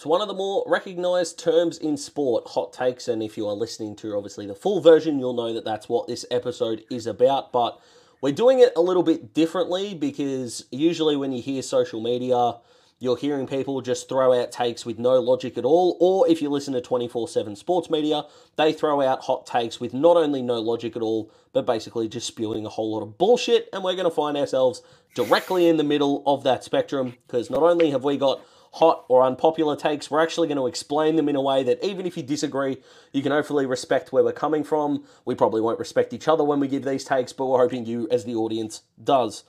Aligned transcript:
It's 0.00 0.06
one 0.06 0.22
of 0.22 0.28
the 0.28 0.34
more 0.34 0.64
recognised 0.66 1.38
terms 1.38 1.76
in 1.76 1.98
sport, 1.98 2.44
hot 2.46 2.72
takes. 2.72 3.06
And 3.06 3.22
if 3.22 3.36
you 3.36 3.46
are 3.46 3.52
listening 3.52 3.96
to 3.96 4.16
obviously 4.16 4.46
the 4.46 4.54
full 4.54 4.80
version, 4.80 5.18
you'll 5.18 5.34
know 5.34 5.52
that 5.52 5.66
that's 5.66 5.90
what 5.90 6.06
this 6.06 6.24
episode 6.30 6.82
is 6.90 7.06
about. 7.06 7.52
But 7.52 7.78
we're 8.22 8.32
doing 8.32 8.60
it 8.60 8.72
a 8.76 8.80
little 8.80 9.02
bit 9.02 9.34
differently 9.34 9.92
because 9.92 10.64
usually 10.70 11.16
when 11.16 11.32
you 11.32 11.42
hear 11.42 11.60
social 11.60 12.00
media, 12.00 12.54
you're 12.98 13.18
hearing 13.18 13.46
people 13.46 13.82
just 13.82 14.08
throw 14.08 14.32
out 14.32 14.50
takes 14.50 14.86
with 14.86 14.98
no 14.98 15.20
logic 15.20 15.58
at 15.58 15.66
all. 15.66 15.98
Or 16.00 16.26
if 16.26 16.40
you 16.40 16.48
listen 16.48 16.72
to 16.72 16.80
24 16.80 17.28
7 17.28 17.54
sports 17.54 17.90
media, 17.90 18.22
they 18.56 18.72
throw 18.72 19.02
out 19.02 19.24
hot 19.24 19.44
takes 19.44 19.80
with 19.80 19.92
not 19.92 20.16
only 20.16 20.40
no 20.40 20.60
logic 20.60 20.96
at 20.96 21.02
all, 21.02 21.30
but 21.52 21.66
basically 21.66 22.08
just 22.08 22.26
spewing 22.26 22.64
a 22.64 22.70
whole 22.70 22.94
lot 22.94 23.02
of 23.02 23.18
bullshit. 23.18 23.68
And 23.74 23.84
we're 23.84 23.96
going 23.96 24.08
to 24.08 24.10
find 24.10 24.38
ourselves 24.38 24.80
directly 25.14 25.68
in 25.68 25.76
the 25.76 25.84
middle 25.84 26.22
of 26.24 26.42
that 26.44 26.64
spectrum 26.64 27.16
because 27.26 27.50
not 27.50 27.62
only 27.62 27.90
have 27.90 28.02
we 28.02 28.16
got 28.16 28.40
hot 28.72 29.04
or 29.08 29.22
unpopular 29.22 29.76
takes, 29.76 30.10
we're 30.10 30.22
actually 30.22 30.48
going 30.48 30.58
to 30.58 30.66
explain 30.66 31.16
them 31.16 31.28
in 31.28 31.36
a 31.36 31.42
way 31.42 31.62
that 31.62 31.84
even 31.84 32.06
if 32.06 32.16
you 32.16 32.22
disagree, 32.22 32.78
you 33.12 33.22
can 33.22 33.32
hopefully 33.32 33.66
respect 33.66 34.12
where 34.12 34.22
we're 34.22 34.32
coming 34.32 34.64
from. 34.64 35.04
We 35.24 35.34
probably 35.34 35.60
won't 35.60 35.78
respect 35.78 36.12
each 36.12 36.28
other 36.28 36.44
when 36.44 36.60
we 36.60 36.68
give 36.68 36.84
these 36.84 37.04
takes, 37.04 37.32
but 37.32 37.46
we're 37.46 37.58
hoping 37.58 37.86
you, 37.86 38.08
as 38.10 38.24
the 38.24 38.34
audience, 38.34 38.82
does. 39.02 39.44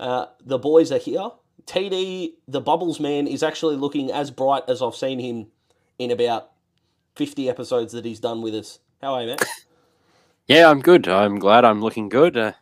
Uh, 0.00 0.26
the 0.44 0.58
boys 0.58 0.90
are 0.90 0.98
here. 0.98 1.30
TD, 1.66 2.32
the 2.48 2.60
Bubbles 2.60 2.98
man, 2.98 3.26
is 3.26 3.42
actually 3.42 3.76
looking 3.76 4.10
as 4.10 4.30
bright 4.30 4.64
as 4.68 4.82
I've 4.82 4.96
seen 4.96 5.18
him 5.18 5.48
in 5.98 6.10
about 6.10 6.50
50 7.16 7.48
episodes 7.48 7.92
that 7.92 8.04
he's 8.04 8.20
done 8.20 8.42
with 8.42 8.54
us. 8.54 8.78
How 9.00 9.14
are 9.14 9.22
you, 9.22 9.28
man? 9.28 9.38
Yeah, 10.48 10.68
I'm 10.68 10.80
good. 10.80 11.06
I'm 11.08 11.38
glad 11.38 11.64
I'm 11.64 11.80
looking 11.80 12.08
good. 12.08 12.36
Uh, 12.36 12.52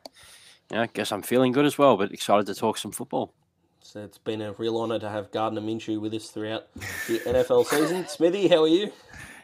yeah, 0.70 0.82
I 0.82 0.86
guess 0.86 1.12
I'm 1.12 1.22
feeling 1.22 1.52
good 1.52 1.64
as 1.64 1.78
well, 1.78 1.96
but 1.96 2.12
excited 2.12 2.46
to 2.46 2.54
talk 2.54 2.76
some 2.76 2.92
football. 2.92 3.32
So 3.82 4.02
it's 4.04 4.18
been 4.18 4.42
a 4.42 4.52
real 4.52 4.78
honour 4.78 4.98
to 4.98 5.08
have 5.08 5.30
Gardner 5.30 5.60
Minshew 5.60 6.00
with 6.00 6.12
us 6.14 6.30
throughout 6.30 6.72
the 6.74 7.18
NFL 7.26 7.64
season. 7.64 8.06
Smithy, 8.06 8.46
how 8.48 8.62
are 8.62 8.68
you? 8.68 8.92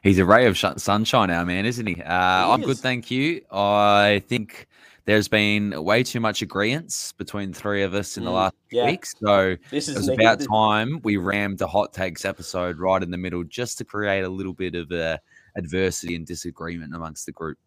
He's 0.03 0.19
a 0.19 0.25
ray 0.25 0.47
of 0.47 0.59
sunshine, 0.59 1.31
our 1.31 1.45
man, 1.45 1.65
isn't 1.65 1.87
he? 1.87 1.95
Uh, 1.95 2.47
he 2.47 2.53
I'm 2.53 2.61
is. 2.61 2.67
good, 2.67 2.79
thank 2.79 3.11
you. 3.11 3.43
I 3.51 4.23
think 4.29 4.69
there's 5.07 5.27
been 5.27 5.83
way 5.83 6.03
too 6.03 6.21
much 6.21 6.43
agreement 6.43 7.15
between 7.17 7.53
three 7.53 7.83
of 7.83 7.95
us 7.95 8.17
in 8.17 8.25
the 8.25 8.31
mm, 8.31 8.35
last 8.35 8.55
yeah. 8.71 8.87
week. 8.87 9.07
So 9.07 9.57
this 9.71 9.89
is 9.89 9.97
it 9.97 9.99
was 9.99 10.09
about 10.11 10.41
time 10.41 11.01
we 11.03 11.17
rammed 11.17 11.59
the 11.59 11.67
hot 11.67 11.93
takes 11.93 12.25
episode 12.25 12.79
right 12.79 13.03
in 13.03 13.11
the 13.11 13.19
middle 13.19 13.43
just 13.43 13.79
to 13.79 13.85
create 13.85 14.23
a 14.23 14.29
little 14.29 14.55
bit 14.55 14.75
of 14.75 14.93
uh, 14.93 15.19
adversity 15.57 16.15
and 16.15 16.27
disagreement 16.27 16.95
amongst 16.95 17.27
the 17.27 17.33
group. 17.33 17.59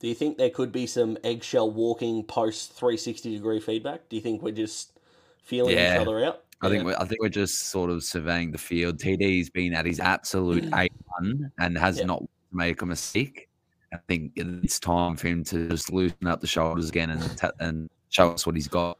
Do 0.00 0.06
you 0.06 0.14
think 0.14 0.38
there 0.38 0.50
could 0.50 0.70
be 0.70 0.86
some 0.86 1.18
eggshell 1.24 1.70
walking 1.70 2.24
post 2.24 2.72
360 2.74 3.34
degree 3.36 3.60
feedback? 3.60 4.08
Do 4.08 4.16
you 4.16 4.22
think 4.22 4.42
we're 4.42 4.52
just 4.52 4.99
feeling 5.42 5.76
yeah. 5.76 5.94
each 5.94 6.06
other 6.06 6.24
out. 6.24 6.44
I 6.62 6.68
think 6.68 6.84
we're, 6.84 6.96
I 6.98 7.04
think 7.06 7.22
we're 7.22 7.30
just 7.30 7.70
sort 7.70 7.90
of 7.90 8.04
surveying 8.04 8.50
the 8.50 8.58
field. 8.58 8.98
TD's 8.98 9.48
been 9.48 9.72
at 9.72 9.86
his 9.86 9.98
absolute 9.98 10.64
A 10.74 10.88
one 11.18 11.50
and 11.58 11.78
has 11.78 11.98
yeah. 11.98 12.04
not 12.04 12.22
made 12.52 12.80
a 12.82 12.86
mistake. 12.86 13.48
I 13.92 13.96
think 14.08 14.32
it's 14.36 14.78
time 14.78 15.16
for 15.16 15.28
him 15.28 15.42
to 15.44 15.68
just 15.68 15.92
loosen 15.92 16.26
up 16.26 16.40
the 16.40 16.46
shoulders 16.46 16.88
again 16.90 17.10
and 17.10 17.38
t- 17.38 17.48
and 17.58 17.88
show 18.10 18.30
us 18.30 18.46
what 18.46 18.54
he's 18.54 18.68
got. 18.68 18.98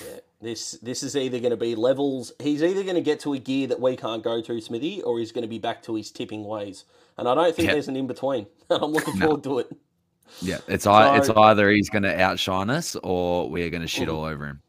Yeah, 0.00 0.20
this 0.40 0.72
this 0.82 1.02
is 1.02 1.16
either 1.16 1.38
going 1.38 1.50
to 1.50 1.56
be 1.56 1.74
levels. 1.74 2.32
He's 2.40 2.62
either 2.62 2.82
going 2.82 2.96
to 2.96 3.02
get 3.02 3.20
to 3.20 3.34
a 3.34 3.38
gear 3.38 3.66
that 3.68 3.80
we 3.80 3.96
can't 3.96 4.22
go 4.22 4.40
to, 4.40 4.60
Smithy, 4.60 5.02
or 5.02 5.18
he's 5.18 5.32
going 5.32 5.42
to 5.42 5.48
be 5.48 5.58
back 5.58 5.82
to 5.84 5.94
his 5.94 6.10
tipping 6.10 6.44
ways. 6.44 6.86
And 7.18 7.28
I 7.28 7.34
don't 7.34 7.54
think 7.54 7.70
there's 7.70 7.88
an 7.88 7.96
in 7.96 8.06
between. 8.06 8.46
And 8.70 8.82
I'm 8.82 8.92
looking 8.92 9.18
no. 9.18 9.26
forward 9.26 9.44
to 9.44 9.58
it. 9.60 9.76
Yeah, 10.40 10.58
it's 10.66 10.84
so, 10.84 10.92
I, 10.92 11.18
it's 11.18 11.28
either 11.28 11.70
he's 11.70 11.90
going 11.90 12.02
to 12.02 12.20
outshine 12.20 12.70
us 12.70 12.96
or 13.02 13.48
we're 13.48 13.70
going 13.70 13.82
to 13.82 13.88
shit 13.88 14.08
mm-hmm. 14.08 14.16
all 14.16 14.24
over 14.24 14.46
him. 14.46 14.62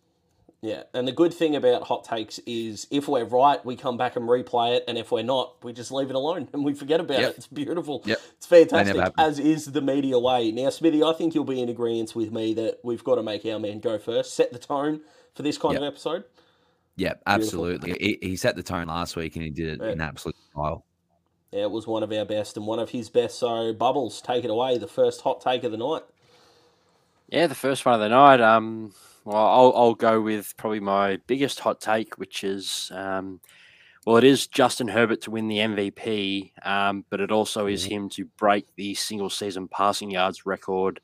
Yeah, 0.65 0.81
and 0.95 1.07
the 1.07 1.11
good 1.11 1.31
thing 1.31 1.55
about 1.55 1.83
hot 1.83 2.05
takes 2.05 2.39
is 2.47 2.87
if 2.89 3.07
we're 3.07 3.23
right, 3.23 3.63
we 3.63 3.75
come 3.75 3.97
back 3.97 4.15
and 4.15 4.27
replay 4.27 4.77
it, 4.77 4.83
and 4.87 4.97
if 4.97 5.11
we're 5.11 5.21
not, 5.21 5.63
we 5.63 5.73
just 5.73 5.91
leave 5.91 6.09
it 6.09 6.15
alone 6.15 6.49
and 6.53 6.65
we 6.65 6.73
forget 6.73 6.99
about 6.99 7.19
yep. 7.19 7.29
it. 7.29 7.37
It's 7.37 7.45
beautiful. 7.47 8.01
Yep. 8.03 8.19
It's 8.37 8.47
fantastic, 8.47 9.13
as 9.15 9.37
is 9.37 9.65
the 9.73 9.81
media 9.81 10.17
way. 10.17 10.51
Now, 10.51 10.71
Smithy, 10.71 11.03
I 11.03 11.13
think 11.13 11.35
you'll 11.35 11.43
be 11.43 11.61
in 11.61 11.69
agreement 11.69 12.15
with 12.15 12.31
me 12.31 12.55
that 12.55 12.79
we've 12.83 13.03
got 13.03 13.15
to 13.15 13.23
make 13.23 13.45
our 13.45 13.59
man 13.59 13.79
go 13.79 13.99
first, 13.99 14.33
set 14.33 14.51
the 14.51 14.57
tone 14.57 15.01
for 15.35 15.43
this 15.43 15.59
kind 15.59 15.73
yep. 15.73 15.83
of 15.83 15.87
episode. 15.87 16.23
Yeah, 16.95 17.13
absolutely. 17.27 17.95
He, 17.99 18.17
he, 18.29 18.35
set 18.35 18.55
the 18.55 18.63
tone 18.63 18.87
last 18.87 19.15
week 19.15 19.35
and 19.35 19.43
he 19.43 19.51
did 19.51 19.79
it 19.79 19.85
in 19.85 20.01
absolute 20.01 20.35
style. 20.51 20.83
Yeah, 21.51 21.63
it 21.63 21.71
was 21.71 21.85
one 21.85 22.01
of 22.01 22.11
our 22.11 22.25
best 22.25 22.57
and 22.57 22.65
one 22.65 22.79
of 22.79 22.89
his 22.89 23.09
best. 23.09 23.37
So, 23.37 23.71
Bubbles, 23.71 24.19
take 24.19 24.43
it 24.43 24.49
away. 24.49 24.79
The 24.79 24.87
first 24.87 25.21
hot 25.21 25.41
take 25.41 25.63
of 25.63 25.71
the 25.71 25.77
night. 25.77 26.03
Yeah, 27.27 27.47
the 27.47 27.55
first 27.55 27.85
one 27.85 27.95
of 27.95 28.01
the 28.01 28.09
night. 28.09 28.41
Um, 28.41 28.93
well, 29.23 29.37
I'll, 29.37 29.73
I'll 29.75 29.95
go 29.95 30.21
with 30.21 30.55
probably 30.57 30.79
my 30.79 31.17
biggest 31.27 31.59
hot 31.59 31.81
take, 31.81 32.17
which 32.17 32.43
is, 32.43 32.91
um, 32.93 33.39
well, 34.05 34.17
it 34.17 34.23
is 34.23 34.45
Justin 34.47 34.87
Herbert 34.87 35.21
to 35.21 35.31
win 35.31 35.47
the 35.47 35.57
MVP, 35.57 36.51
um, 36.63 37.05
but 37.09 37.19
it 37.19 37.31
also 37.31 37.65
is 37.65 37.83
mm-hmm. 37.83 37.93
him 37.93 38.09
to 38.09 38.25
break 38.37 38.67
the 38.75 38.93
single 38.93 39.31
season 39.31 39.67
passing 39.67 40.11
yards 40.11 40.45
record 40.45 40.99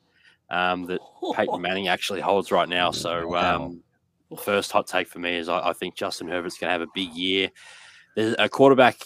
um, 0.50 0.86
that 0.86 1.00
Peyton 1.34 1.60
Manning 1.60 1.88
actually 1.88 2.20
holds 2.20 2.52
right 2.52 2.68
now. 2.68 2.92
So, 2.92 3.34
um, 3.36 3.82
first 4.38 4.70
hot 4.70 4.86
take 4.86 5.08
for 5.08 5.18
me 5.18 5.36
is 5.36 5.48
I, 5.48 5.70
I 5.70 5.72
think 5.72 5.96
Justin 5.96 6.28
Herbert's 6.28 6.58
going 6.58 6.68
to 6.68 6.72
have 6.72 6.80
a 6.82 6.92
big 6.94 7.12
year. 7.12 7.50
There's 8.14 8.36
a 8.38 8.48
quarterback 8.48 8.98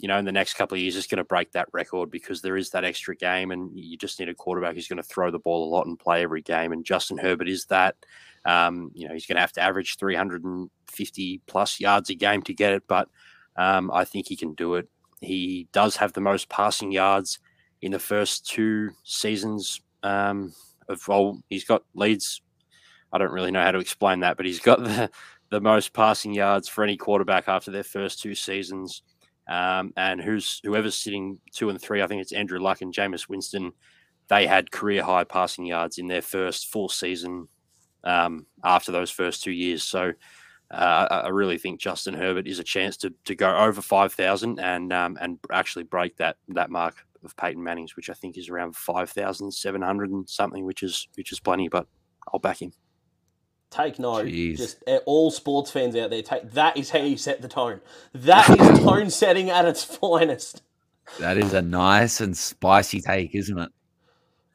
you 0.00 0.08
know, 0.08 0.18
in 0.18 0.24
the 0.24 0.32
next 0.32 0.54
couple 0.54 0.76
of 0.76 0.80
years 0.80 0.96
is 0.96 1.06
going 1.06 1.18
to 1.18 1.24
break 1.24 1.52
that 1.52 1.68
record 1.72 2.10
because 2.10 2.40
there 2.40 2.56
is 2.56 2.70
that 2.70 2.84
extra 2.84 3.14
game, 3.14 3.50
and 3.50 3.70
you 3.78 3.98
just 3.98 4.18
need 4.18 4.28
a 4.28 4.34
quarterback 4.34 4.74
who's 4.74 4.88
going 4.88 4.96
to 4.96 5.02
throw 5.02 5.30
the 5.30 5.38
ball 5.38 5.68
a 5.68 5.70
lot 5.70 5.86
and 5.86 5.98
play 5.98 6.22
every 6.22 6.42
game. 6.42 6.72
And 6.72 6.84
Justin 6.84 7.18
Herbert 7.18 7.48
is 7.48 7.66
that. 7.66 7.96
Um, 8.46 8.90
you 8.94 9.06
know, 9.06 9.12
he's 9.12 9.26
going 9.26 9.36
to 9.36 9.42
have 9.42 9.52
to 9.52 9.60
average 9.60 9.98
350 9.98 11.42
plus 11.46 11.78
yards 11.78 12.08
a 12.08 12.14
game 12.14 12.40
to 12.42 12.54
get 12.54 12.72
it, 12.72 12.84
but 12.88 13.08
um, 13.56 13.90
I 13.92 14.06
think 14.06 14.28
he 14.28 14.36
can 14.36 14.54
do 14.54 14.76
it. 14.76 14.88
He 15.20 15.68
does 15.72 15.96
have 15.96 16.14
the 16.14 16.22
most 16.22 16.48
passing 16.48 16.90
yards 16.90 17.38
in 17.82 17.92
the 17.92 17.98
first 17.98 18.48
two 18.48 18.92
seasons 19.04 19.82
um, 20.02 20.54
of 20.88 21.06
well, 21.06 21.42
he's 21.50 21.64
got 21.64 21.82
leads. 21.94 22.40
I 23.12 23.18
don't 23.18 23.32
really 23.32 23.50
know 23.50 23.62
how 23.62 23.72
to 23.72 23.78
explain 23.78 24.20
that, 24.20 24.38
but 24.38 24.46
he's 24.46 24.60
got 24.60 24.82
the, 24.84 25.10
the 25.50 25.60
most 25.60 25.92
passing 25.92 26.32
yards 26.32 26.68
for 26.68 26.82
any 26.82 26.96
quarterback 26.96 27.48
after 27.48 27.70
their 27.70 27.84
first 27.84 28.22
two 28.22 28.34
seasons. 28.34 29.02
Um, 29.50 29.92
and 29.96 30.20
who's 30.20 30.60
whoever's 30.64 30.94
sitting 30.94 31.38
two 31.52 31.70
and 31.70 31.80
three, 31.80 32.00
I 32.00 32.06
think 32.06 32.22
it's 32.22 32.32
Andrew 32.32 32.60
Luck 32.60 32.80
and 32.80 32.94
Jameis 32.94 33.28
Winston. 33.28 33.72
They 34.28 34.46
had 34.46 34.70
career 34.70 35.02
high 35.02 35.24
passing 35.24 35.66
yards 35.66 35.98
in 35.98 36.06
their 36.06 36.22
first 36.22 36.68
full 36.68 36.88
season 36.88 37.48
um, 38.04 38.46
after 38.62 38.92
those 38.92 39.10
first 39.10 39.42
two 39.42 39.50
years. 39.50 39.82
So 39.82 40.12
uh, 40.70 41.06
I 41.24 41.28
really 41.30 41.58
think 41.58 41.80
Justin 41.80 42.14
Herbert 42.14 42.46
is 42.46 42.60
a 42.60 42.64
chance 42.64 42.96
to 42.98 43.12
to 43.24 43.34
go 43.34 43.54
over 43.56 43.82
five 43.82 44.12
thousand 44.12 44.60
and 44.60 44.92
um, 44.92 45.18
and 45.20 45.38
actually 45.52 45.84
break 45.84 46.16
that 46.18 46.36
that 46.50 46.70
mark 46.70 47.04
of 47.24 47.36
Peyton 47.36 47.62
Manning's, 47.62 47.96
which 47.96 48.08
I 48.08 48.14
think 48.14 48.38
is 48.38 48.48
around 48.48 48.76
five 48.76 49.10
thousand 49.10 49.50
seven 49.50 49.82
hundred 49.82 50.10
and 50.10 50.28
something, 50.28 50.64
which 50.64 50.84
is 50.84 51.08
which 51.16 51.32
is 51.32 51.40
plenty. 51.40 51.68
But 51.68 51.88
I'll 52.32 52.38
back 52.38 52.62
him. 52.62 52.72
Take 53.70 54.00
note, 54.00 54.26
Jeez. 54.26 54.56
just 54.56 54.82
uh, 54.88 54.98
all 55.06 55.30
sports 55.30 55.70
fans 55.70 55.94
out 55.94 56.10
there. 56.10 56.22
Take 56.22 56.50
that 56.52 56.76
is 56.76 56.90
how 56.90 56.98
you 56.98 57.16
set 57.16 57.40
the 57.40 57.48
tone. 57.48 57.80
That 58.12 58.50
is 58.50 58.78
tone 58.84 59.10
setting 59.10 59.48
at 59.48 59.64
its 59.64 59.84
finest. 59.84 60.62
That 61.20 61.38
is 61.38 61.54
a 61.54 61.62
nice 61.62 62.20
and 62.20 62.36
spicy 62.36 63.00
take, 63.00 63.34
isn't 63.34 63.58
it? 63.58 63.70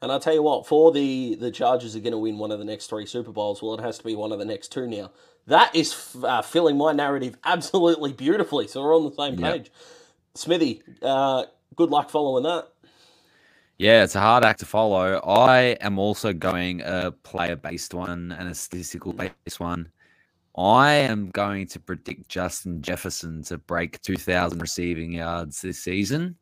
And 0.02 0.12
I'll 0.12 0.20
tell 0.20 0.34
you 0.34 0.42
what, 0.42 0.66
for 0.66 0.92
the 0.92 1.34
the 1.34 1.50
Chargers 1.50 1.96
are 1.96 2.00
going 2.00 2.12
to 2.12 2.18
win 2.18 2.36
one 2.38 2.52
of 2.52 2.58
the 2.58 2.64
next 2.64 2.88
three 2.88 3.06
Super 3.06 3.32
Bowls, 3.32 3.62
well, 3.62 3.74
it 3.74 3.82
has 3.82 3.96
to 3.98 4.04
be 4.04 4.14
one 4.14 4.32
of 4.32 4.38
the 4.38 4.44
next 4.44 4.68
two 4.70 4.86
now. 4.86 5.10
That 5.46 5.74
is 5.74 6.14
uh, 6.22 6.42
filling 6.42 6.76
my 6.76 6.92
narrative 6.92 7.38
absolutely 7.44 8.12
beautifully. 8.12 8.68
So 8.68 8.82
we're 8.82 8.94
on 8.96 9.04
the 9.04 9.14
same 9.14 9.36
page. 9.38 9.70
Smithy, 10.34 10.82
uh, 11.00 11.44
good 11.74 11.88
luck 11.88 12.10
following 12.10 12.42
that. 12.44 12.68
Yeah, 13.78 14.04
it's 14.04 14.14
a 14.14 14.20
hard 14.20 14.42
act 14.42 14.60
to 14.60 14.66
follow. 14.66 15.18
I 15.18 15.76
am 15.82 15.98
also 15.98 16.32
going 16.32 16.80
a 16.80 17.12
player 17.12 17.56
based 17.56 17.92
one 17.92 18.32
and 18.32 18.48
a 18.48 18.54
statistical 18.54 19.12
based 19.12 19.60
one. 19.60 19.90
I 20.56 20.92
am 20.92 21.30
going 21.30 21.66
to 21.68 21.78
predict 21.78 22.30
Justin 22.30 22.80
Jefferson 22.80 23.42
to 23.44 23.58
break 23.58 24.00
2,000 24.00 24.60
receiving 24.60 25.12
yards 25.12 25.60
this 25.60 25.84
season. 25.84 26.36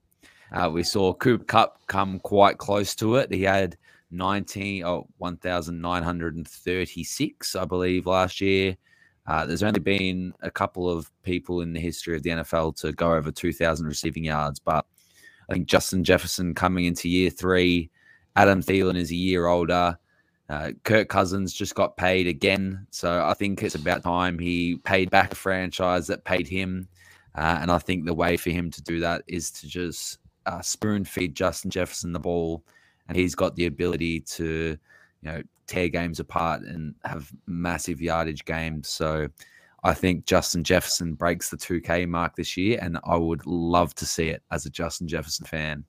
Uh, 0.52 0.70
we 0.72 0.84
saw 0.84 1.12
Cooper 1.12 1.42
Kupp 1.42 1.84
come 1.88 2.20
quite 2.20 2.58
close 2.58 2.94
to 2.96 3.16
it. 3.16 3.32
He 3.32 3.42
had 3.42 3.76
19 4.12 4.84
oh, 4.84 5.08
1,936, 5.18 7.56
I 7.56 7.64
believe, 7.64 8.06
last 8.06 8.40
year. 8.40 8.76
Uh, 9.26 9.44
there's 9.44 9.64
only 9.64 9.80
been 9.80 10.32
a 10.42 10.52
couple 10.52 10.88
of 10.88 11.10
people 11.24 11.62
in 11.62 11.72
the 11.72 11.80
history 11.80 12.14
of 12.14 12.22
the 12.22 12.30
NFL 12.30 12.76
to 12.76 12.92
go 12.92 13.12
over 13.12 13.32
2,000 13.32 13.84
receiving 13.84 14.22
yards, 14.22 14.60
but 14.60 14.86
I 15.48 15.52
think 15.52 15.66
Justin 15.66 16.04
Jefferson 16.04 16.54
coming 16.54 16.84
into 16.84 17.08
year 17.08 17.30
three. 17.30 17.90
Adam 18.36 18.62
Thielen 18.62 18.96
is 18.96 19.10
a 19.10 19.16
year 19.16 19.46
older. 19.46 19.98
Uh, 20.48 20.72
Kirk 20.82 21.08
Cousins 21.08 21.52
just 21.52 21.74
got 21.74 21.96
paid 21.96 22.26
again. 22.26 22.86
So 22.90 23.24
I 23.24 23.34
think 23.34 23.62
it's 23.62 23.74
about 23.74 24.02
time 24.02 24.38
he 24.38 24.76
paid 24.84 25.10
back 25.10 25.32
a 25.32 25.36
franchise 25.36 26.06
that 26.08 26.24
paid 26.24 26.46
him. 26.46 26.88
Uh, 27.34 27.58
and 27.60 27.70
I 27.70 27.78
think 27.78 28.04
the 28.04 28.14
way 28.14 28.36
for 28.36 28.50
him 28.50 28.70
to 28.70 28.82
do 28.82 29.00
that 29.00 29.22
is 29.26 29.50
to 29.52 29.66
just 29.66 30.18
uh, 30.46 30.60
spoon 30.60 31.04
feed 31.04 31.34
Justin 31.34 31.70
Jefferson 31.70 32.12
the 32.12 32.20
ball. 32.20 32.62
And 33.08 33.16
he's 33.16 33.34
got 33.34 33.56
the 33.56 33.66
ability 33.66 34.20
to, 34.20 34.76
you 35.22 35.30
know, 35.30 35.42
tear 35.66 35.88
games 35.88 36.20
apart 36.20 36.62
and 36.62 36.94
have 37.04 37.32
massive 37.46 38.00
yardage 38.00 38.44
games. 38.44 38.88
So 38.88 39.28
I 39.84 39.92
think 39.92 40.24
Justin 40.24 40.64
Jefferson 40.64 41.12
breaks 41.12 41.50
the 41.50 41.58
2K 41.58 42.08
mark 42.08 42.34
this 42.36 42.56
year, 42.56 42.78
and 42.80 42.98
I 43.04 43.16
would 43.16 43.44
love 43.44 43.94
to 43.96 44.06
see 44.06 44.28
it 44.28 44.42
as 44.50 44.64
a 44.64 44.70
Justin 44.70 45.06
Jefferson 45.06 45.44
fan. 45.44 45.84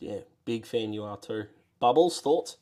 Yeah, 0.00 0.18
big 0.44 0.66
fan 0.66 0.92
you 0.92 1.04
are 1.04 1.16
too. 1.16 1.44
Bubbles, 1.78 2.20
thoughts? 2.20 2.58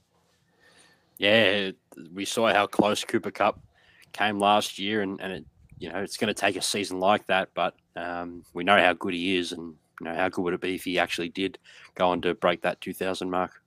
Yeah, 1.16 1.70
we 2.12 2.26
saw 2.26 2.52
how 2.52 2.66
close 2.66 3.04
Cooper 3.04 3.30
Kupp 3.30 3.58
came 4.12 4.38
last 4.38 4.78
year, 4.78 5.00
and, 5.00 5.18
and 5.22 5.32
it, 5.32 5.44
you 5.78 5.90
know, 5.90 6.00
it's 6.00 6.18
going 6.18 6.28
to 6.28 6.34
take 6.34 6.56
a 6.56 6.62
season 6.62 7.00
like 7.00 7.26
that, 7.28 7.48
but 7.54 7.74
um, 7.96 8.44
we 8.52 8.64
know 8.64 8.78
how 8.78 8.92
good 8.92 9.14
he 9.14 9.38
is, 9.38 9.52
and 9.52 9.74
you 10.00 10.04
know, 10.06 10.14
how 10.14 10.28
good 10.28 10.42
would 10.42 10.54
it 10.54 10.60
be 10.60 10.74
if 10.74 10.84
he 10.84 10.98
actually 10.98 11.30
did 11.30 11.58
go 11.94 12.10
on 12.10 12.20
to 12.20 12.34
break 12.34 12.60
that 12.62 12.82
2,000 12.82 13.30
mark? 13.30 13.62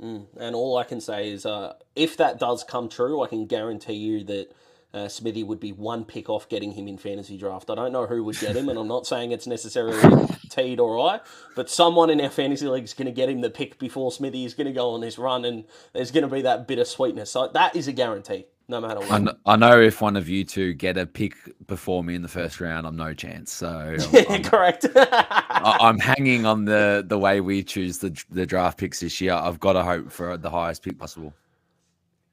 Mm. 0.00 0.26
And 0.38 0.54
all 0.54 0.78
I 0.78 0.84
can 0.84 1.02
say 1.02 1.30
is, 1.30 1.44
uh, 1.44 1.74
if 1.96 2.16
that 2.16 2.38
does 2.38 2.64
come 2.64 2.88
true, 2.88 3.22
I 3.22 3.26
can 3.26 3.46
guarantee 3.46 3.94
you 3.94 4.24
that 4.24 4.52
uh, 4.94 5.06
Smithy 5.08 5.42
would 5.44 5.60
be 5.60 5.72
one 5.72 6.04
pick 6.04 6.30
off 6.30 6.48
getting 6.48 6.72
him 6.72 6.88
in 6.88 6.96
fantasy 6.96 7.36
draft. 7.36 7.68
I 7.70 7.74
don't 7.74 7.92
know 7.92 8.06
who 8.06 8.24
would 8.24 8.38
get 8.40 8.56
him, 8.56 8.68
and 8.68 8.78
I'm 8.78 8.88
not 8.88 9.06
saying 9.06 9.32
it's 9.32 9.46
necessarily 9.46 10.26
Teed 10.48 10.80
or 10.80 10.98
I, 10.98 11.20
but 11.54 11.68
someone 11.68 12.08
in 12.08 12.20
our 12.22 12.30
fantasy 12.30 12.66
league 12.66 12.84
is 12.84 12.94
going 12.94 13.06
to 13.06 13.12
get 13.12 13.28
him 13.28 13.42
the 13.42 13.50
pick 13.50 13.78
before 13.78 14.10
Smithy 14.10 14.44
is 14.46 14.54
going 14.54 14.66
to 14.66 14.72
go 14.72 14.90
on 14.92 15.00
this 15.02 15.18
run, 15.18 15.44
and 15.44 15.64
there's 15.92 16.10
going 16.10 16.26
to 16.26 16.34
be 16.34 16.42
that 16.42 16.66
bit 16.66 16.78
of 16.78 16.86
sweetness. 16.88 17.30
So 17.30 17.48
that 17.52 17.76
is 17.76 17.86
a 17.86 17.92
guarantee, 17.92 18.46
no 18.66 18.80
matter 18.80 19.00
what. 19.00 19.10
I 19.10 19.18
kn- 19.18 19.36
I 19.44 19.56
know 19.56 19.78
if 19.78 20.00
one 20.00 20.16
of 20.16 20.26
you 20.26 20.42
two 20.44 20.72
get 20.72 20.96
a 20.96 21.04
pick 21.04 21.34
before 21.66 22.02
me 22.02 22.14
in 22.14 22.22
the 22.22 22.28
first 22.28 22.58
round, 22.58 22.86
I'm 22.86 22.96
no 22.96 23.12
chance. 23.12 23.52
So 23.52 23.68
I'm, 23.68 24.24
I'm, 24.30 24.42
Correct. 24.42 24.86
I- 24.96 25.76
I'm 25.80 25.98
hanging 25.98 26.46
on 26.46 26.64
the 26.64 27.04
the 27.06 27.18
way 27.18 27.42
we 27.42 27.62
choose 27.62 27.98
the 27.98 28.18
the 28.30 28.46
draft 28.46 28.78
picks 28.78 29.00
this 29.00 29.20
year. 29.20 29.34
I've 29.34 29.60
got 29.60 29.74
to 29.74 29.82
hope 29.82 30.10
for 30.10 30.38
the 30.38 30.48
highest 30.50 30.82
pick 30.82 30.98
possible. 30.98 31.34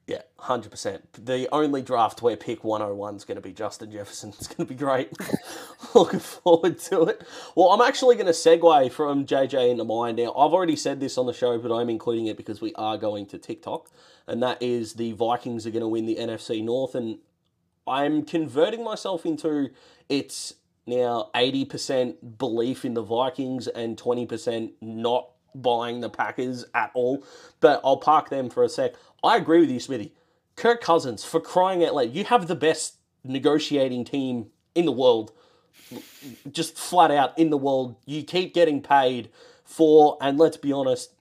Yeah, 0.08 0.22
hundred 0.38 0.70
percent. 0.70 1.26
The 1.26 1.50
only 1.52 1.82
draft 1.82 2.22
where 2.22 2.38
pick 2.38 2.64
one 2.64 2.82
oh 2.82 2.86
hundred 2.86 2.96
one 2.96 3.16
is 3.16 3.26
going 3.26 3.38
to 3.38 3.42
be 3.42 3.54
Justin 3.54 3.92
Jefferson. 3.92 4.30
It's 4.30 4.48
going 4.56 4.68
to 4.68 4.74
be 4.74 4.76
great. 4.76 5.12
Looking 5.96 6.20
forward 6.20 6.78
to 6.82 7.04
it. 7.06 7.24
Well, 7.56 7.70
I'm 7.70 7.82
actually 7.82 8.16
going 8.16 8.28
to 8.28 8.32
segue 8.32 8.92
from 8.92 9.26
JJ 9.26 9.72
into 9.72 9.84
mine 9.84 10.16
now. 10.18 10.30
I've 10.34 10.54
already 10.54 10.76
said 10.76 11.00
this 11.00 11.18
on 11.18 11.26
the 11.26 11.34
show, 11.34 11.58
but 11.58 11.76
I'm 11.76 11.90
including 11.90 12.28
it 12.28 12.38
because 12.38 12.62
we 12.62 12.72
are 12.76 12.98
going 12.98 13.26
to 13.28 13.40
TikTok, 13.40 13.90
and 14.28 14.44
that 14.44 14.62
is 14.62 14.94
the 14.94 15.14
Vikings 15.14 15.66
are 15.66 15.72
going 15.72 15.82
to 15.82 15.88
win 15.88 16.06
the 16.06 16.18
NFC 16.18 16.64
North, 16.64 16.94
and 16.94 17.18
I'm 17.88 18.24
converting 18.26 18.84
myself 18.84 19.26
into 19.26 19.72
it's 20.08 20.54
now 20.86 21.32
eighty 21.36 21.66
percent 21.66 22.38
belief 22.38 22.86
in 22.86 22.94
the 22.94 23.02
Vikings 23.02 23.68
and 23.68 23.98
twenty 23.98 24.28
percent 24.28 24.74
not 24.82 25.30
buying 25.62 26.02
the 26.02 26.10
Packers 26.10 26.66
at 26.74 26.92
all. 26.94 27.24
But 27.60 27.82
I'll 27.84 27.98
park 27.98 28.30
them 28.30 28.50
for 28.50 28.64
a 28.64 28.70
sec. 28.70 28.94
I 29.24 29.38
agree 29.38 29.60
with 29.60 29.72
you, 29.72 29.80
Smithy. 29.80 30.14
Kirk 30.56 30.82
Cousins, 30.82 31.24
for 31.24 31.40
crying 31.40 31.84
out 31.84 31.96
loud, 31.96 32.12
you 32.12 32.24
have 32.26 32.48
the 32.48 32.56
best 32.56 32.96
negotiating 33.24 34.06
team 34.06 34.48
in 34.74 34.86
the 34.86 34.92
world. 34.92 35.32
Just 36.52 36.78
flat 36.78 37.12
out 37.12 37.38
in 37.38 37.50
the 37.50 37.58
world. 37.58 37.96
You 38.06 38.24
keep 38.24 38.54
getting 38.54 38.82
paid 38.82 39.30
for, 39.64 40.18
and 40.22 40.38
let's 40.38 40.58
be 40.58 40.72
honest, 40.72 41.12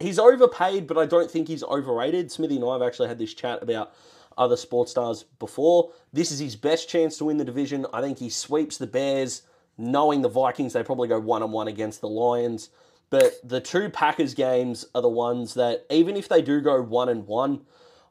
he's 0.00 0.18
overpaid, 0.18 0.86
but 0.86 0.98
I 0.98 1.06
don't 1.06 1.30
think 1.30 1.48
he's 1.48 1.62
overrated. 1.64 2.30
Smithy 2.30 2.56
and 2.56 2.64
I 2.64 2.72
have 2.72 2.82
actually 2.82 3.08
had 3.08 3.18
this 3.18 3.34
chat 3.34 3.62
about 3.62 3.92
other 4.38 4.56
sports 4.56 4.90
stars 4.90 5.24
before. 5.38 5.90
This 6.12 6.30
is 6.30 6.38
his 6.38 6.56
best 6.56 6.88
chance 6.88 7.18
to 7.18 7.24
win 7.24 7.36
the 7.38 7.44
division. 7.44 7.86
I 7.92 8.00
think 8.00 8.18
he 8.18 8.30
sweeps 8.30 8.76
the 8.76 8.86
Bears, 8.86 9.42
knowing 9.78 10.22
the 10.22 10.28
Vikings, 10.28 10.72
they 10.72 10.82
probably 10.82 11.08
go 11.08 11.18
one 11.18 11.42
on 11.42 11.52
one 11.52 11.68
against 11.68 12.00
the 12.00 12.08
Lions. 12.08 12.70
But 13.10 13.34
the 13.44 13.60
two 13.60 13.88
Packers 13.88 14.34
games 14.34 14.84
are 14.94 15.02
the 15.02 15.08
ones 15.08 15.54
that, 15.54 15.86
even 15.90 16.16
if 16.16 16.28
they 16.28 16.42
do 16.42 16.60
go 16.60 16.82
one 16.82 17.08
and 17.08 17.26
one, 17.26 17.62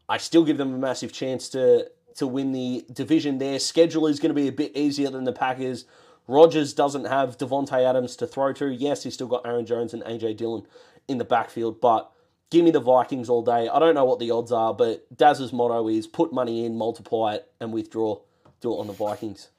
I 0.08 0.18
still 0.18 0.46
give 0.46 0.58
them 0.58 0.74
a 0.74 0.78
massive 0.78 1.12
chance 1.12 1.50
to 1.50 1.90
to 2.16 2.26
win 2.26 2.54
the 2.54 2.86
division. 2.94 3.40
Their 3.40 3.60
schedule 3.60 4.08
is 4.08 4.20
going 4.20 4.30
to 4.30 4.42
be 4.42 4.48
a 4.48 4.52
bit 4.52 4.76
easier 4.76 5.10
than 5.10 5.26
the 5.26 5.34
Packers. 5.34 5.84
Rodgers 6.28 6.74
doesn't 6.74 7.06
have 7.06 7.38
Davante 7.38 7.84
Adams 7.84 8.16
to 8.16 8.28
throw 8.28 8.54
to. 8.54 8.74
Yes, 8.74 9.04
he's 9.04 9.14
still 9.14 9.28
got 9.28 9.46
Aaron 9.46 9.66
Jones 9.66 9.94
and 9.94 10.02
AJ 10.04 10.38
Dillon 10.38 10.66
in 11.08 11.18
the 11.18 11.26
backfield, 11.26 11.80
but 11.82 12.12
give 12.50 12.64
me 12.64 12.72
the 12.72 12.80
Vikings 12.80 13.30
all 13.30 13.44
day. 13.44 13.68
I 13.68 13.80
don't 13.80 13.96
know 13.96 14.06
what 14.06 14.20
the 14.20 14.32
odds 14.32 14.52
are, 14.52 14.74
but 14.74 15.06
Daz's 15.16 15.54
motto 15.54 15.88
is 15.88 16.08
put 16.08 16.34
money 16.34 16.66
in, 16.66 16.78
multiply 16.78 17.36
it, 17.36 17.52
and 17.60 17.72
withdraw. 17.72 18.20
Do 18.62 18.74
it 18.74 18.78
on 18.78 18.88
the 18.88 18.94
Vikings. 18.94 19.50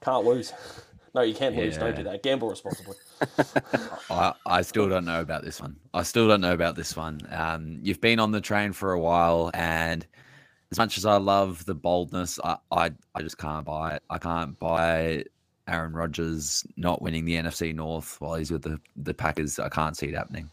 Can't 0.00 0.24
lose. 0.24 0.52
No, 1.14 1.20
you 1.20 1.34
can't 1.34 1.54
lose. 1.54 1.76
Don't 1.76 1.94
do 1.94 2.04
that. 2.04 2.22
Gamble 2.22 2.48
responsibly. 2.48 2.96
I, 4.10 4.32
I 4.46 4.62
still 4.62 4.88
don't 4.88 5.04
know 5.04 5.20
about 5.20 5.44
this 5.44 5.60
one. 5.60 5.76
I 5.92 6.02
still 6.04 6.26
don't 6.26 6.40
know 6.40 6.54
about 6.54 6.74
this 6.74 6.96
one. 6.96 7.20
Um, 7.30 7.80
you've 7.82 8.00
been 8.00 8.18
on 8.18 8.32
the 8.32 8.40
train 8.40 8.72
for 8.72 8.92
a 8.92 9.00
while, 9.00 9.50
and 9.52 10.06
as 10.70 10.78
much 10.78 10.96
as 10.96 11.04
I 11.04 11.18
love 11.18 11.66
the 11.66 11.74
boldness, 11.74 12.40
I, 12.42 12.56
I, 12.70 12.92
I 13.14 13.22
just 13.22 13.36
can't 13.36 13.64
buy 13.66 13.96
it. 13.96 14.02
I 14.08 14.16
can't 14.16 14.58
buy 14.58 15.24
Aaron 15.68 15.92
Rodgers 15.92 16.66
not 16.76 17.02
winning 17.02 17.26
the 17.26 17.34
NFC 17.34 17.74
North 17.74 18.18
while 18.20 18.36
he's 18.36 18.50
with 18.50 18.62
the, 18.62 18.80
the 18.96 19.12
Packers. 19.12 19.58
I 19.58 19.68
can't 19.68 19.96
see 19.96 20.06
it 20.06 20.14
happening. 20.14 20.50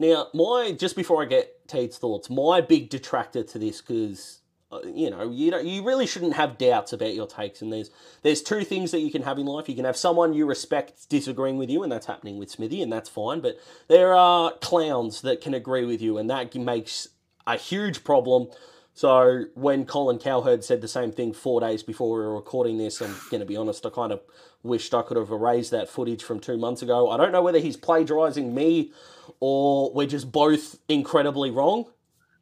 Now, 0.00 0.28
my 0.34 0.74
just 0.76 0.96
before 0.96 1.22
I 1.22 1.26
get 1.26 1.68
Tate's 1.68 1.98
thoughts, 1.98 2.28
my 2.28 2.60
big 2.60 2.90
detractor 2.90 3.44
to 3.44 3.58
this 3.58 3.80
because 3.80 4.39
Uh, 4.72 4.78
you 4.84 5.10
know 5.10 5.28
you 5.28 5.50
don't, 5.50 5.66
you 5.66 5.82
really 5.82 6.06
shouldn't 6.06 6.34
have 6.34 6.56
doubts 6.56 6.92
about 6.92 7.14
your 7.14 7.26
takes. 7.26 7.60
And 7.60 7.72
there's 7.72 7.90
there's 8.22 8.42
two 8.42 8.62
things 8.64 8.92
that 8.92 9.00
you 9.00 9.10
can 9.10 9.22
have 9.22 9.38
in 9.38 9.46
life. 9.46 9.68
You 9.68 9.74
can 9.74 9.84
have 9.84 9.96
someone 9.96 10.32
you 10.32 10.46
respect 10.46 11.08
disagreeing 11.08 11.58
with 11.58 11.70
you, 11.70 11.82
and 11.82 11.90
that's 11.90 12.06
happening 12.06 12.38
with 12.38 12.50
Smithy, 12.50 12.82
and 12.82 12.92
that's 12.92 13.08
fine. 13.08 13.40
But 13.40 13.58
there 13.88 14.14
are 14.14 14.52
clowns 14.60 15.22
that 15.22 15.40
can 15.40 15.54
agree 15.54 15.84
with 15.84 16.00
you, 16.00 16.18
and 16.18 16.30
that 16.30 16.54
makes 16.54 17.08
a 17.46 17.56
huge 17.56 18.04
problem. 18.04 18.48
So 18.94 19.44
when 19.54 19.86
Colin 19.86 20.18
Cowherd 20.18 20.62
said 20.62 20.80
the 20.80 20.88
same 20.88 21.10
thing 21.10 21.32
four 21.32 21.60
days 21.60 21.82
before 21.82 22.10
we 22.10 22.22
were 22.22 22.34
recording 22.34 22.76
this, 22.76 23.00
I'm 23.00 23.14
going 23.30 23.40
to 23.40 23.46
be 23.46 23.56
honest, 23.56 23.86
I 23.86 23.90
kind 23.90 24.12
of 24.12 24.20
wished 24.62 24.92
I 24.92 25.02
could 25.02 25.16
have 25.16 25.30
erased 25.30 25.70
that 25.70 25.88
footage 25.88 26.22
from 26.22 26.38
two 26.38 26.58
months 26.58 26.82
ago. 26.82 27.08
I 27.08 27.16
don't 27.16 27.32
know 27.32 27.40
whether 27.40 27.60
he's 27.60 27.76
plagiarising 27.76 28.52
me 28.52 28.92
or 29.38 29.90
we're 29.92 30.06
just 30.06 30.30
both 30.30 30.78
incredibly 30.88 31.50
wrong. 31.50 31.86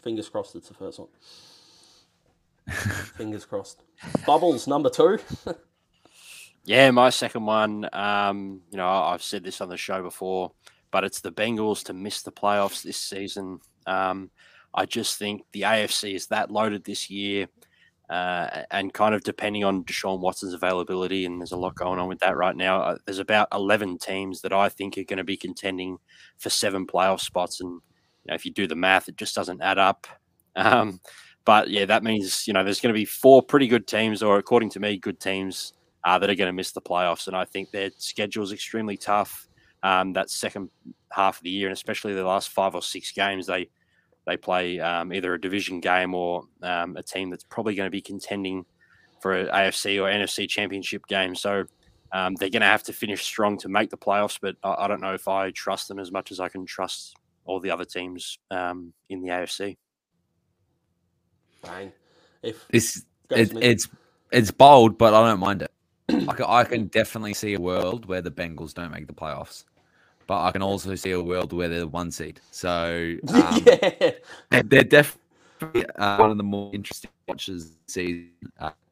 Fingers 0.03 0.29
crossed 0.29 0.57
it's 0.57 0.69
the 0.69 0.75
first 0.75 0.99
one. 0.99 1.09
Fingers 3.17 3.45
crossed. 3.45 3.83
Bubbles 4.27 4.67
number 4.67 4.91
two. 4.91 5.19
Yeah, 6.69 6.91
my 6.91 7.09
second 7.09 7.47
one. 7.47 7.89
Um, 7.95 8.61
you 8.71 8.77
know, 8.77 8.87
I've 8.87 9.23
said 9.23 9.43
this 9.43 9.63
on 9.63 9.71
the 9.71 9.79
show 9.79 10.03
before, 10.03 10.53
but 10.91 11.03
it's 11.03 11.23
the 11.23 11.33
Bengals 11.33 11.83
to 11.85 11.95
miss 11.95 12.21
the 12.21 12.31
playoffs 12.31 12.83
this 12.83 12.99
season. 12.99 13.61
Um, 13.87 14.31
I 14.75 14.85
just 14.85 15.19
think 15.19 15.47
the 15.53 15.63
AFC 15.63 16.15
is 16.15 16.27
that 16.27 16.51
loaded 16.51 16.85
this 16.85 17.09
year, 17.09 17.49
uh, 18.11 18.65
and 18.71 18.93
kind 18.93 19.15
of 19.15 19.23
depending 19.23 19.65
on 19.65 19.83
Deshaun 19.85 20.21
Watson's 20.21 20.53
availability, 20.53 21.25
and 21.25 21.41
there's 21.41 21.53
a 21.53 21.57
lot 21.57 21.75
going 21.75 21.99
on 21.99 22.07
with 22.07 22.19
that 22.19 22.37
right 22.37 22.55
now. 22.55 22.83
Uh, 22.83 22.99
there's 23.07 23.19
about 23.19 23.49
11 23.53 23.97
teams 23.97 24.43
that 24.43 24.53
I 24.53 24.69
think 24.69 24.99
are 24.99 25.05
going 25.05 25.17
to 25.17 25.25
be 25.25 25.39
contending 25.39 25.97
for 26.37 26.51
seven 26.51 26.87
playoff 26.87 27.21
spots, 27.21 27.63
and 27.63 27.71
you 27.71 28.29
know, 28.29 28.35
if 28.35 28.45
you 28.45 28.53
do 28.53 28.67
the 28.67 28.77
math, 28.77 29.09
it 29.09 29.17
just 29.17 29.35
doesn't 29.35 29.63
add 29.63 29.79
up. 29.79 30.07
Um, 30.57 30.99
but 31.49 31.71
yeah, 31.71 31.87
that 31.87 32.03
means 32.03 32.47
you 32.47 32.53
know 32.53 32.63
there's 32.63 32.79
going 32.79 32.93
to 32.93 32.99
be 32.99 33.07
four 33.07 33.43
pretty 33.43 33.69
good 33.69 33.87
teams, 33.87 34.23
or 34.23 34.37
according 34.37 34.69
to 34.69 34.81
me, 34.81 34.99
good 34.99 35.19
teams 35.19 35.73
uh, 36.05 36.19
that 36.19 36.29
are 36.29 36.35
going 36.35 36.49
to 36.49 36.53
miss 36.53 36.73
the 36.73 36.83
playoffs. 36.83 37.27
And 37.27 37.35
I 37.35 37.47
think 37.47 37.71
their 37.71 37.89
schedule 37.97 38.45
is 38.45 38.53
extremely 38.53 38.99
tough. 38.99 39.49
Um, 39.83 40.13
that 40.13 40.29
second 40.29 40.69
half 41.11 41.39
of 41.39 41.43
the 41.45 41.49
year, 41.49 41.69
and 41.69 41.73
especially 41.73 42.13
the 42.13 42.23
last 42.23 42.51
five 42.51 42.75
or 42.75 42.83
six 42.83 43.13
games, 43.13 43.47
they 43.47 43.71
they 44.27 44.37
play 44.37 44.79
um, 44.79 45.11
either 45.11 45.33
a 45.33 45.41
division 45.41 45.81
game 45.81 46.15
or 46.15 46.43
um, 46.63 46.99
a 46.99 47.03
team 47.03 47.31
that's 47.31 47.45
probably 47.45 47.75
going 47.75 47.87
to 47.87 47.91
be 47.91 48.03
contending 48.03 48.67
for 49.23 49.33
an 49.33 49.47
AFC 49.47 49.99
or 49.99 50.07
NFC 50.07 50.47
championship 50.47 51.07
game. 51.07 51.35
So 51.35 51.65
um, 52.13 52.35
they're 52.35 52.51
going 52.51 52.61
to 52.61 52.67
have 52.67 52.83
to 52.83 52.93
finish 52.93 53.23
strong 53.23 53.57
to 53.61 53.71
make 53.71 53.89
the 53.89 53.97
playoffs. 53.97 54.39
But 54.39 54.57
I, 54.63 54.85
I 54.85 54.87
don't 54.87 55.01
know 55.01 55.15
if 55.15 55.27
I 55.29 55.51
trust 55.53 55.89
them 55.89 55.99
as 55.99 56.13
much 56.13 56.31
as 56.31 56.41
I 56.41 56.51
can 56.51 56.67
trust 56.67 57.17
all 57.47 57.59
the 57.59 57.71
other 57.71 57.87
teams 57.87 58.39
um, 58.51 58.93
in 59.09 59.23
the 59.23 59.31
AFC. 59.31 59.79
Bang. 61.63 61.93
If 62.43 62.67
This 62.69 63.05
it, 63.31 63.53
it's 63.61 63.89
it's 64.33 64.51
bold, 64.51 64.99
but 64.99 65.15
I 65.15 65.29
don't 65.29 65.41
mind 65.41 65.63
it. 65.63 65.71
I 66.09 66.35
can, 66.35 66.47
I 66.49 66.65
can 66.65 66.87
definitely 66.87 67.35
see 67.35 67.55
a 67.55 67.61
world 67.61 68.07
where 68.07 68.23
the 68.23 68.31
Bengals 68.31 68.73
don't 68.73 68.91
make 68.91 69.07
the 69.07 69.13
playoffs, 69.13 69.65
but 70.27 70.43
I 70.43 70.53
can 70.53 70.63
also 70.63 70.95
see 70.95 71.11
a 71.11 71.23
world 71.23 71.53
where 71.53 71.69
they're 71.69 71.87
one 71.87 72.11
seed. 72.11 72.41
So 72.51 73.17
um, 73.29 73.63
yeah, 73.67 74.63
they're, 74.65 74.85
definitely 74.85 75.87
uh, 75.97 76.17
one 76.17 76.31
of 76.31 76.37
the 76.37 76.45
more 76.45 76.71
interesting 76.73 77.11
watches 77.27 77.73
season. 77.87 78.31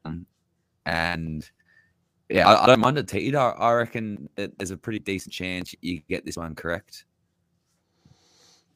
Um, 0.05 0.25
and 0.85 1.49
yeah, 2.29 2.47
I, 2.47 2.63
I 2.63 2.65
don't 2.67 2.79
mind 2.79 2.97
it, 2.97 3.07
Teed. 3.07 3.35
I, 3.35 3.49
I 3.49 3.73
reckon 3.73 4.29
there's 4.35 4.71
a 4.71 4.77
pretty 4.77 4.99
decent 4.99 5.33
chance 5.33 5.73
you 5.81 6.01
get 6.07 6.25
this 6.25 6.37
one 6.37 6.55
correct. 6.55 7.05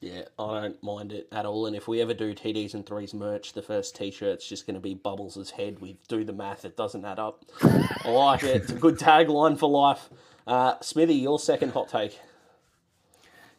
Yeah, 0.01 0.23
I 0.39 0.61
don't 0.61 0.83
mind 0.83 1.13
it 1.13 1.27
at 1.31 1.45
all. 1.45 1.67
And 1.67 1.75
if 1.75 1.87
we 1.87 2.01
ever 2.01 2.15
do 2.15 2.33
TDs 2.33 2.73
and 2.73 2.83
threes 2.83 3.13
merch, 3.13 3.53
the 3.53 3.61
first 3.61 3.95
T-shirt's 3.95 4.47
just 4.47 4.65
going 4.65 4.73
to 4.73 4.81
be 4.81 4.95
Bubbles' 4.95 5.51
head. 5.51 5.79
We 5.79 5.95
do 6.07 6.23
the 6.23 6.33
math; 6.33 6.65
it 6.65 6.75
doesn't 6.75 7.05
add 7.05 7.19
up. 7.19 7.45
I 7.63 8.09
like 8.09 8.43
it. 8.43 8.55
It's 8.63 8.71
a 8.71 8.75
good 8.75 8.97
tagline 8.97 9.59
for 9.59 9.69
life. 9.69 10.09
Uh, 10.47 10.73
Smithy, 10.81 11.13
your 11.13 11.37
second 11.37 11.71
hot 11.71 11.87
take. 11.87 12.19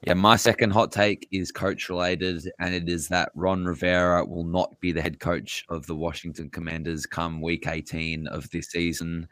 Yeah, 0.04 0.14
my 0.14 0.34
second 0.34 0.70
hot 0.70 0.90
take 0.90 1.28
is 1.30 1.52
coach 1.52 1.88
related, 1.88 2.50
and 2.58 2.74
it 2.74 2.88
is 2.88 3.06
that 3.08 3.30
Ron 3.36 3.64
Rivera 3.64 4.24
will 4.24 4.42
not 4.42 4.80
be 4.80 4.90
the 4.90 5.00
head 5.00 5.20
coach 5.20 5.64
of 5.68 5.86
the 5.86 5.94
Washington 5.94 6.50
Commanders 6.50 7.06
come 7.06 7.40
week 7.40 7.68
18 7.68 8.26
of 8.26 8.50
this 8.50 8.66
season. 8.66 9.28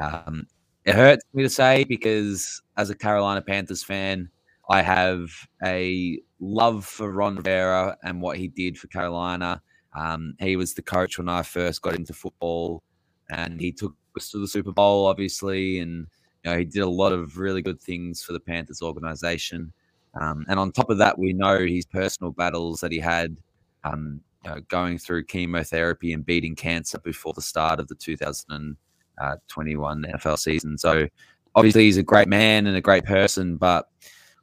Um, 0.00 0.46
it 0.86 0.94
hurts 0.94 1.22
me 1.34 1.42
to 1.42 1.50
say 1.50 1.84
because 1.84 2.62
as 2.78 2.88
a 2.88 2.94
Carolina 2.94 3.42
Panthers 3.42 3.82
fan, 3.82 4.30
I 4.68 4.82
have 4.82 5.30
a 5.64 6.20
love 6.40 6.84
for 6.84 7.12
Ron 7.12 7.36
Rivera 7.36 7.96
and 8.02 8.20
what 8.20 8.36
he 8.36 8.48
did 8.48 8.78
for 8.78 8.88
Carolina. 8.88 9.62
Um, 9.96 10.34
he 10.40 10.56
was 10.56 10.74
the 10.74 10.82
coach 10.82 11.18
when 11.18 11.28
I 11.28 11.42
first 11.42 11.82
got 11.82 11.94
into 11.94 12.12
football, 12.12 12.82
and 13.30 13.60
he 13.60 13.72
took 13.72 13.94
us 14.16 14.30
to 14.30 14.38
the 14.38 14.48
Super 14.48 14.72
Bowl, 14.72 15.06
obviously, 15.06 15.78
and 15.78 16.06
you 16.44 16.50
know, 16.50 16.58
he 16.58 16.64
did 16.64 16.80
a 16.80 16.88
lot 16.88 17.12
of 17.12 17.38
really 17.38 17.62
good 17.62 17.80
things 17.80 18.22
for 18.22 18.32
the 18.32 18.40
Panthers 18.40 18.82
organization. 18.82 19.72
Um, 20.20 20.44
and 20.48 20.58
on 20.58 20.72
top 20.72 20.90
of 20.90 20.98
that, 20.98 21.18
we 21.18 21.32
know 21.32 21.58
his 21.58 21.86
personal 21.86 22.32
battles 22.32 22.80
that 22.80 22.92
he 22.92 22.98
had 22.98 23.36
um, 23.84 24.20
you 24.44 24.50
know, 24.50 24.60
going 24.68 24.98
through 24.98 25.24
chemotherapy 25.24 26.12
and 26.12 26.24
beating 26.24 26.54
cancer 26.54 26.98
before 27.00 27.32
the 27.32 27.42
start 27.42 27.80
of 27.80 27.88
the 27.88 27.94
2021 27.94 30.02
NFL 30.02 30.38
season. 30.38 30.78
So 30.78 31.08
obviously, 31.54 31.84
he's 31.84 31.96
a 31.96 32.02
great 32.02 32.28
man 32.28 32.66
and 32.66 32.76
a 32.76 32.80
great 32.80 33.04
person. 33.04 33.56
But 33.56 33.88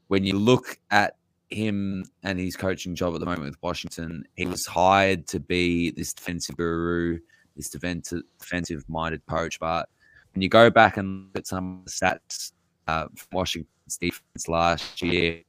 when 0.08 0.24
you 0.24 0.38
look 0.38 0.78
at 0.92 1.16
him 1.50 2.06
and 2.24 2.40
his 2.40 2.56
coaching 2.56 2.96
job 2.96 3.14
at 3.14 3.20
the 3.20 3.26
moment 3.26 3.46
with 3.46 3.62
Washington, 3.62 4.24
he 4.36 4.46
was 4.46 4.66
hired 4.66 5.28
to 5.28 5.40
be 5.40 5.92
this 5.92 6.14
defensive 6.14 6.58
guru, 6.58 7.20
this 7.56 7.70
defensive 7.70 8.90
minded 8.90 9.22
coach. 9.28 9.60
But 9.60 9.88
when 10.34 10.42
you 10.42 10.50
go 10.50 10.70
back 10.70 10.98
and 10.98 11.28
look 11.28 11.38
at 11.38 11.48
some 11.48 11.80
of 11.80 11.86
the 11.86 11.92
stats 11.92 12.52
uh, 12.88 13.06
from 13.16 13.28
Washington's 13.32 13.98
defense 14.00 14.48
last 14.48 15.02
year, 15.02 15.42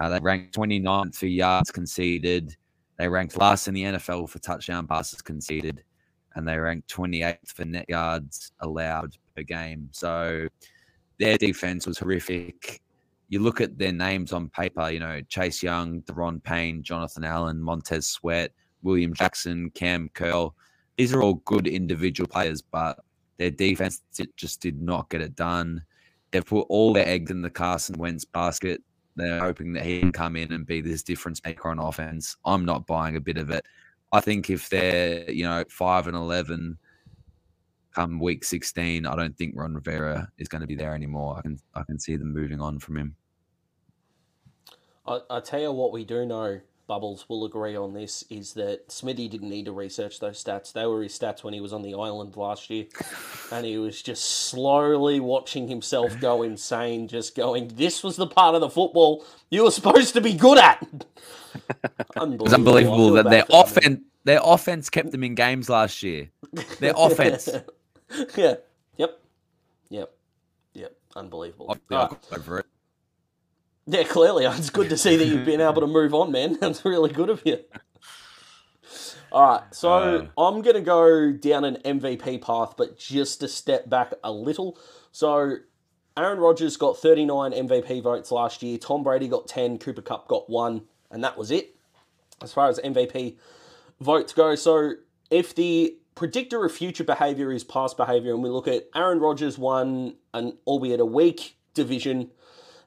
uh, 0.00 0.08
they 0.08 0.20
ranked 0.20 0.54
29th 0.56 1.16
for 1.16 1.26
yards 1.26 1.70
conceded. 1.70 2.56
They 2.98 3.08
ranked 3.08 3.36
last 3.36 3.68
in 3.68 3.74
the 3.74 3.82
NFL 3.82 4.28
for 4.28 4.38
touchdown 4.38 4.86
passes 4.86 5.22
conceded, 5.22 5.82
and 6.34 6.46
they 6.46 6.56
ranked 6.56 6.92
28th 6.94 7.48
for 7.48 7.64
net 7.64 7.86
yards 7.88 8.52
allowed 8.60 9.16
per 9.36 9.42
game. 9.42 9.88
So 9.92 10.48
their 11.18 11.36
defense 11.36 11.86
was 11.86 11.98
horrific. 11.98 12.80
You 13.28 13.40
look 13.40 13.60
at 13.60 13.78
their 13.78 13.92
names 13.92 14.32
on 14.32 14.48
paper, 14.48 14.90
you 14.90 15.00
know, 15.00 15.20
Chase 15.28 15.62
Young, 15.62 16.02
Daron 16.02 16.42
Payne, 16.42 16.82
Jonathan 16.82 17.24
Allen, 17.24 17.60
Montez 17.60 18.06
Sweat, 18.06 18.52
William 18.82 19.12
Jackson, 19.12 19.70
Cam 19.70 20.08
Curl. 20.14 20.54
These 20.96 21.12
are 21.12 21.22
all 21.22 21.34
good 21.44 21.66
individual 21.66 22.26
players, 22.26 22.62
but 22.62 22.98
their 23.36 23.50
defense 23.50 24.02
just 24.36 24.60
did 24.60 24.80
not 24.80 25.10
get 25.10 25.20
it 25.20 25.36
done. 25.36 25.82
They've 26.30 26.44
put 26.44 26.66
all 26.68 26.92
their 26.92 27.06
eggs 27.06 27.30
in 27.30 27.42
the 27.42 27.50
Carson 27.50 27.98
Wentz 27.98 28.24
basket. 28.24 28.82
They're 29.16 29.40
hoping 29.40 29.72
that 29.74 29.84
he 29.84 30.00
can 30.00 30.12
come 30.12 30.36
in 30.36 30.52
and 30.52 30.66
be 30.66 30.80
this 30.80 31.02
difference 31.02 31.40
maker 31.44 31.68
on 31.68 31.78
offense. 31.78 32.36
I'm 32.44 32.64
not 32.64 32.86
buying 32.86 33.16
a 33.16 33.20
bit 33.20 33.36
of 33.36 33.50
it. 33.50 33.64
I 34.12 34.20
think 34.20 34.48
if 34.48 34.68
they're, 34.68 35.30
you 35.30 35.44
know, 35.44 35.64
five 35.68 36.06
and 36.06 36.16
eleven 36.16 36.78
come 37.94 38.20
week 38.20 38.44
sixteen, 38.44 39.06
I 39.06 39.16
don't 39.16 39.36
think 39.36 39.54
Ron 39.56 39.74
Rivera 39.74 40.30
is 40.38 40.48
going 40.48 40.60
to 40.60 40.66
be 40.66 40.76
there 40.76 40.94
anymore. 40.94 41.36
I 41.38 41.42
can 41.42 41.58
I 41.74 41.82
can 41.82 41.98
see 41.98 42.16
them 42.16 42.32
moving 42.32 42.60
on 42.60 42.78
from 42.78 42.96
him. 42.96 43.16
I, 45.08 45.20
I 45.30 45.40
tell 45.40 45.60
you 45.60 45.72
what 45.72 45.92
we 45.92 46.04
do 46.04 46.26
know 46.26 46.60
Bubbles 46.88 47.26
will 47.28 47.44
agree 47.44 47.76
on 47.76 47.92
this 47.92 48.24
is 48.30 48.54
that 48.54 48.90
Smithy 48.90 49.28
didn't 49.28 49.50
need 49.50 49.66
to 49.66 49.72
research 49.72 50.20
those 50.20 50.42
stats. 50.42 50.72
They 50.72 50.86
were 50.86 51.02
his 51.02 51.16
stats 51.16 51.44
when 51.44 51.52
he 51.52 51.60
was 51.60 51.74
on 51.74 51.82
the 51.82 51.94
island 51.94 52.34
last 52.34 52.70
year. 52.70 52.86
And 53.52 53.66
he 53.66 53.76
was 53.76 54.00
just 54.00 54.24
slowly 54.24 55.20
watching 55.20 55.68
himself 55.68 56.18
go 56.18 56.42
insane, 56.42 57.06
just 57.06 57.34
going, 57.34 57.68
This 57.74 58.02
was 58.02 58.16
the 58.16 58.26
part 58.26 58.54
of 58.54 58.62
the 58.62 58.70
football 58.70 59.24
you 59.50 59.64
were 59.64 59.70
supposed 59.70 60.14
to 60.14 60.22
be 60.22 60.32
good 60.32 60.56
at. 60.56 60.82
unbelievable. 62.16 62.44
It's 62.46 62.54
unbelievable 62.54 63.10
that 63.12 63.28
their 63.28 63.44
offense 63.50 64.00
their 64.24 64.40
offense 64.42 64.90
kept 64.90 65.10
them 65.12 65.24
in 65.24 65.34
games 65.34 65.68
last 65.68 66.02
year. 66.02 66.30
Their 66.80 66.94
offense. 66.96 67.48
yeah. 68.36 68.54
Yep. 68.96 69.20
Yep. 69.90 70.12
Yep. 70.74 70.96
Unbelievable. 71.16 71.76
Over 71.90 72.58
it. 72.60 72.66
Yeah, 73.88 74.04
clearly. 74.04 74.44
It's 74.58 74.70
good 74.70 74.90
to 74.90 74.98
see 74.98 75.16
that 75.16 75.26
you've 75.26 75.46
been 75.46 75.62
able 75.62 75.80
to 75.80 75.86
move 75.86 76.14
on, 76.14 76.30
man. 76.30 76.58
That's 76.60 76.84
really 76.84 77.10
good 77.10 77.30
of 77.30 77.42
you. 77.44 77.58
All 79.32 79.42
right, 79.42 79.74
so 79.74 79.92
uh, 79.92 80.26
I'm 80.38 80.62
going 80.62 80.76
to 80.76 80.80
go 80.80 81.32
down 81.32 81.64
an 81.64 81.76
MVP 81.84 82.40
path, 82.40 82.74
but 82.78 82.98
just 82.98 83.40
to 83.40 83.48
step 83.48 83.88
back 83.88 84.14
a 84.24 84.32
little. 84.32 84.78
So 85.12 85.56
Aaron 86.16 86.38
Rodgers 86.38 86.76
got 86.78 86.96
39 86.96 87.52
MVP 87.52 88.02
votes 88.02 88.30
last 88.30 88.62
year. 88.62 88.78
Tom 88.78 89.02
Brady 89.02 89.28
got 89.28 89.46
10. 89.46 89.78
Cooper 89.78 90.00
Kupp 90.00 90.28
got 90.28 90.48
one, 90.48 90.82
and 91.10 91.22
that 91.24 91.36
was 91.36 91.50
it 91.50 91.76
as 92.42 92.52
far 92.52 92.68
as 92.68 92.78
MVP 92.78 93.36
votes 94.00 94.32
go. 94.32 94.54
So 94.54 94.92
if 95.30 95.54
the 95.54 95.96
predictor 96.14 96.64
of 96.64 96.72
future 96.72 97.04
behavior 97.04 97.52
is 97.52 97.64
past 97.64 97.98
behavior, 97.98 98.32
and 98.32 98.42
we 98.42 98.48
look 98.48 98.68
at 98.68 98.88
Aaron 98.94 99.20
Rodgers 99.20 99.58
won 99.58 100.16
an 100.32 100.56
albeit 100.66 101.00
a 101.00 101.06
weak 101.06 101.56
division 101.74 102.30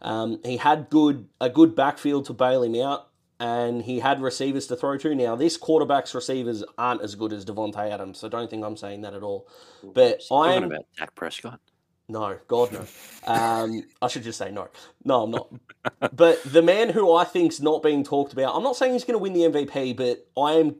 um, 0.01 0.39
he 0.43 0.57
had 0.57 0.89
good 0.89 1.27
a 1.39 1.49
good 1.49 1.75
backfield 1.75 2.25
to 2.25 2.33
bail 2.33 2.63
him 2.63 2.75
out, 2.75 3.09
and 3.39 3.83
he 3.83 3.99
had 3.99 4.21
receivers 4.21 4.67
to 4.67 4.75
throw 4.75 4.97
to. 4.97 5.15
Now, 5.15 5.35
this 5.35 5.57
quarterback's 5.57 6.13
receivers 6.13 6.63
aren't 6.77 7.01
as 7.01 7.15
good 7.15 7.33
as 7.33 7.45
Davante 7.45 7.89
Adams, 7.89 8.19
so 8.19 8.29
don't 8.29 8.49
think 8.49 8.63
I'm 8.63 8.77
saying 8.77 9.01
that 9.01 9.13
at 9.13 9.23
all. 9.23 9.47
But 9.83 10.21
I'm 10.31 10.63
about 10.63 10.85
Dak 10.97 11.15
Prescott. 11.15 11.59
No, 12.07 12.37
God 12.47 12.73
no. 12.73 12.85
Um, 13.25 13.83
I 14.01 14.07
should 14.09 14.23
just 14.23 14.37
say 14.37 14.51
no. 14.51 14.67
No, 15.05 15.23
I'm 15.23 15.31
not. 15.31 15.49
but 16.15 16.43
the 16.43 16.61
man 16.61 16.89
who 16.89 17.13
I 17.13 17.23
think's 17.23 17.61
not 17.61 17.81
being 17.81 18.03
talked 18.03 18.33
about, 18.33 18.55
I'm 18.55 18.63
not 18.63 18.75
saying 18.75 18.93
he's 18.93 19.05
going 19.05 19.17
to 19.17 19.23
win 19.23 19.33
the 19.33 19.41
MVP, 19.41 19.95
but 19.95 20.27
I 20.39 20.53
am 20.53 20.75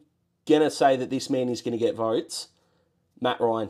going 0.48 0.62
to 0.62 0.72
say 0.72 0.98
that 0.98 1.10
this 1.10 1.30
man 1.30 1.48
is 1.48 1.62
going 1.62 1.72
to 1.72 1.78
get 1.78 1.96
votes. 1.96 2.50
Matt 3.22 3.40
Ryan 3.40 3.70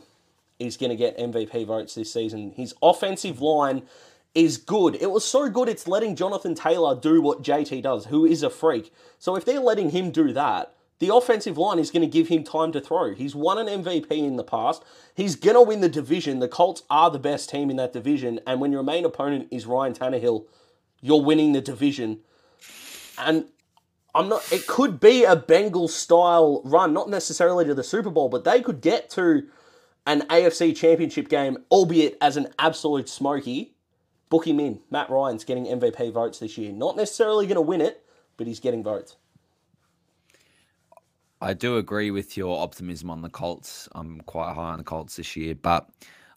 is 0.58 0.76
going 0.76 0.90
to 0.90 0.96
get 0.96 1.18
MVP 1.18 1.68
votes 1.68 1.94
this 1.94 2.12
season. 2.12 2.52
His 2.56 2.74
offensive 2.82 3.42
line 3.42 3.84
is 4.34 4.58
good. 4.58 4.96
It 4.96 5.12
was 5.12 5.26
so 5.26 5.50
good 5.50 5.68
it's 5.68 5.88
letting 5.88 6.16
Jonathan 6.16 6.56
Taylor 6.56 7.00
do 7.00 7.22
what 7.22 7.44
JT 7.44 7.84
does, 7.84 8.06
who 8.06 8.26
is 8.26 8.44
a 8.44 8.50
freak. 8.50 8.94
So 9.20 9.36
if 9.36 9.46
they're 9.46 9.60
letting 9.60 9.90
him 9.90 10.12
do 10.12 10.32
that, 10.34 10.74
the 11.00 11.14
offensive 11.14 11.58
line 11.58 11.80
is 11.80 11.90
going 11.90 12.04
to 12.04 12.08
give 12.08 12.28
him 12.28 12.44
time 12.44 12.72
to 12.74 12.80
throw. 12.80 13.14
He's 13.14 13.36
won 13.36 13.58
an 13.58 13.84
MVP 13.84 14.12
in 14.12 14.36
the 14.36 14.44
past. 14.44 14.84
He's 15.16 15.36
going 15.36 15.56
to 15.56 15.62
win 15.62 15.82
the 15.82 15.90
division. 15.90 16.40
The 16.40 16.48
Colts 16.48 16.84
are 16.92 17.10
the 17.10 17.20
best 17.20 17.50
team 17.50 17.72
in 17.72 17.78
that 17.78 17.92
division. 17.92 18.40
And 18.46 18.62
when 18.62 18.72
your 18.72 18.84
main 18.84 19.04
opponent 19.04 19.48
is 19.50 19.66
Ryan 19.66 19.94
Tannehill, 19.94 20.46
you're 21.02 21.24
winning 21.24 21.54
the 21.54 21.62
division. 21.62 22.20
And 23.18 23.46
I'm 24.14 24.30
not, 24.30 24.52
it 24.52 24.68
could 24.68 25.00
be 25.00 25.24
a 25.24 25.36
Bengals 25.36 25.90
style 25.90 26.62
run, 26.64 26.94
not 26.94 27.10
necessarily 27.10 27.66
to 27.66 27.74
the 27.74 27.84
Super 27.84 28.12
Bowl, 28.12 28.30
but 28.30 28.44
they 28.44 28.62
could 28.62 28.80
get 28.80 29.10
to 29.12 29.48
an 30.06 30.22
AFC 30.22 30.76
championship 30.76 31.30
game, 31.30 31.58
albeit 31.72 32.16
as 32.22 32.38
an 32.38 32.48
absolute 32.60 33.10
smoky, 33.10 33.74
book 34.32 34.48
him 34.48 34.60
in. 34.60 34.80
Matt 34.90 35.12
Ryan's 35.12 35.44
getting 35.44 35.66
MVP 35.66 36.12
votes 36.12 36.40
this 36.40 36.58
year. 36.58 36.72
Not 36.72 36.96
necessarily 36.96 37.46
going 37.46 37.56
to 37.56 37.62
win 37.62 37.82
it, 37.82 38.04
but 38.38 38.48
he's 38.48 38.62
getting 38.62 38.82
votes. 38.82 39.18
I 41.42 41.54
do 41.54 41.78
agree 41.78 42.12
with 42.12 42.38
your 42.38 42.60
optimism 42.60 43.10
on 43.12 43.22
the 43.22 43.30
Colts. 43.30 43.90
I'm 43.94 44.22
quite 44.22 44.56
high 44.56 44.72
on 44.72 44.78
the 44.78 44.84
Colts 44.84 45.18
this 45.18 45.36
year, 45.36 45.54
but 45.54 45.90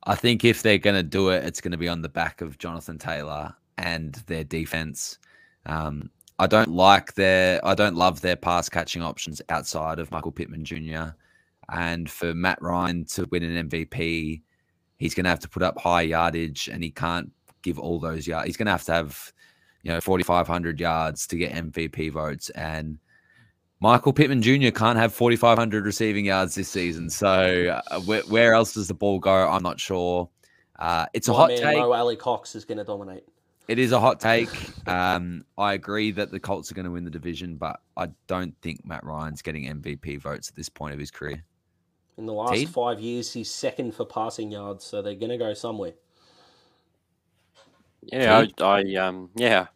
I 0.04 0.16
think 0.16 0.44
if 0.44 0.62
they're 0.62 0.76
going 0.76 0.96
to 0.96 1.02
do 1.02 1.28
it, 1.28 1.44
it's 1.44 1.60
going 1.60 1.72
to 1.72 1.78
be 1.78 1.88
on 1.88 2.02
the 2.02 2.08
back 2.08 2.40
of 2.40 2.58
Jonathan 2.58 2.98
Taylor 2.98 3.54
and 3.78 4.14
their 4.26 4.44
defense. 4.44 5.18
Um, 5.66 6.10
I 6.40 6.48
don't 6.48 6.70
like 6.70 7.14
their, 7.14 7.64
I 7.64 7.76
don't 7.76 7.94
love 7.94 8.22
their 8.22 8.36
pass 8.36 8.68
catching 8.68 9.02
options 9.02 9.40
outside 9.50 10.00
of 10.00 10.10
Michael 10.10 10.32
Pittman 10.32 10.64
Jr. 10.64 11.14
And 11.70 12.10
for 12.10 12.34
Matt 12.34 12.60
Ryan 12.60 13.04
to 13.06 13.28
win 13.30 13.44
an 13.44 13.68
MVP, 13.68 14.42
he's 14.96 15.14
going 15.14 15.24
to 15.24 15.30
have 15.30 15.40
to 15.40 15.48
put 15.48 15.62
up 15.62 15.78
high 15.78 16.02
yardage, 16.02 16.68
and 16.68 16.82
he 16.82 16.90
can't 16.90 17.30
give 17.64 17.78
all 17.78 17.98
those 17.98 18.26
yards. 18.28 18.46
He's 18.46 18.56
going 18.56 18.66
to 18.66 18.72
have 18.72 18.84
to 18.84 18.92
have, 18.92 19.32
you 19.82 19.90
know, 19.90 20.00
4,500 20.00 20.78
yards 20.78 21.26
to 21.26 21.36
get 21.36 21.52
MVP 21.52 22.12
votes. 22.12 22.50
And 22.50 22.98
Michael 23.80 24.12
Pittman 24.12 24.42
Jr. 24.42 24.70
can't 24.70 24.98
have 24.98 25.12
4,500 25.12 25.84
receiving 25.84 26.26
yards 26.26 26.54
this 26.54 26.68
season. 26.68 27.10
So 27.10 27.80
uh, 27.90 28.00
where, 28.02 28.22
where, 28.22 28.54
else 28.54 28.74
does 28.74 28.86
the 28.86 28.94
ball 28.94 29.18
go? 29.18 29.48
I'm 29.48 29.62
not 29.62 29.80
sure. 29.80 30.28
Uh, 30.78 31.06
it's 31.12 31.28
a 31.28 31.32
hot 31.32 31.48
man, 31.48 31.58
take. 31.58 31.78
Mo 31.78 31.92
Alie-Cox 31.92 32.54
is 32.54 32.64
going 32.64 32.78
to 32.78 32.84
dominate. 32.84 33.24
It 33.66 33.78
is 33.78 33.92
a 33.92 34.00
hot 34.00 34.20
take. 34.20 34.48
Um, 34.86 35.44
I 35.56 35.74
agree 35.74 36.10
that 36.12 36.30
the 36.30 36.40
Colts 36.40 36.70
are 36.70 36.74
going 36.74 36.84
to 36.84 36.90
win 36.90 37.04
the 37.04 37.10
division, 37.10 37.56
but 37.56 37.80
I 37.96 38.08
don't 38.26 38.54
think 38.62 38.84
Matt 38.84 39.04
Ryan's 39.04 39.42
getting 39.42 39.64
MVP 39.64 40.20
votes 40.20 40.48
at 40.48 40.54
this 40.54 40.68
point 40.68 40.92
of 40.92 41.00
his 41.00 41.10
career. 41.10 41.42
In 42.16 42.26
the 42.26 42.32
last 42.32 42.68
five 42.68 43.00
years, 43.00 43.32
he's 43.32 43.50
second 43.50 43.94
for 43.94 44.04
passing 44.04 44.52
yards, 44.52 44.84
so 44.84 45.02
they're 45.02 45.14
going 45.14 45.30
to 45.30 45.38
go 45.38 45.52
somewhere. 45.52 45.94
Yeah, 48.12 48.44
I, 48.60 48.64
I 48.64 48.94
um, 48.96 49.30
yeah, 49.36 49.66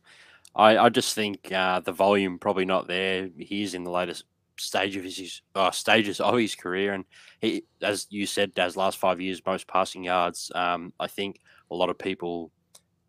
I, 0.55 0.79
I 0.79 0.89
just 0.89 1.15
think 1.15 1.53
uh, 1.53 1.81
the 1.81 1.93
volume 1.93 2.39
probably 2.39 2.65
not 2.65 2.89
there. 2.89 3.29
He's 3.37 3.75
in 3.75 3.85
the 3.85 3.91
latest 3.91 4.25
stage 4.57 4.97
of 4.97 5.05
his 5.05 5.43
uh, 5.55 5.71
stages 5.71 6.21
of 6.21 6.37
his 6.37 6.55
career, 6.55 6.95
and 6.95 7.05
he, 7.41 7.65
as 7.83 8.07
you 8.11 8.27
said, 8.27 8.55
Daz, 8.55 8.77
last 8.77 8.99
five 8.99 9.21
years 9.21 9.43
most 9.47 9.67
passing 9.69 10.05
yards. 10.05 10.51
Um, 10.55 10.93
I 10.99 11.07
think 11.07 11.41
a 11.71 11.75
lot 11.75 11.91
of 11.91 11.99
people 11.99 12.51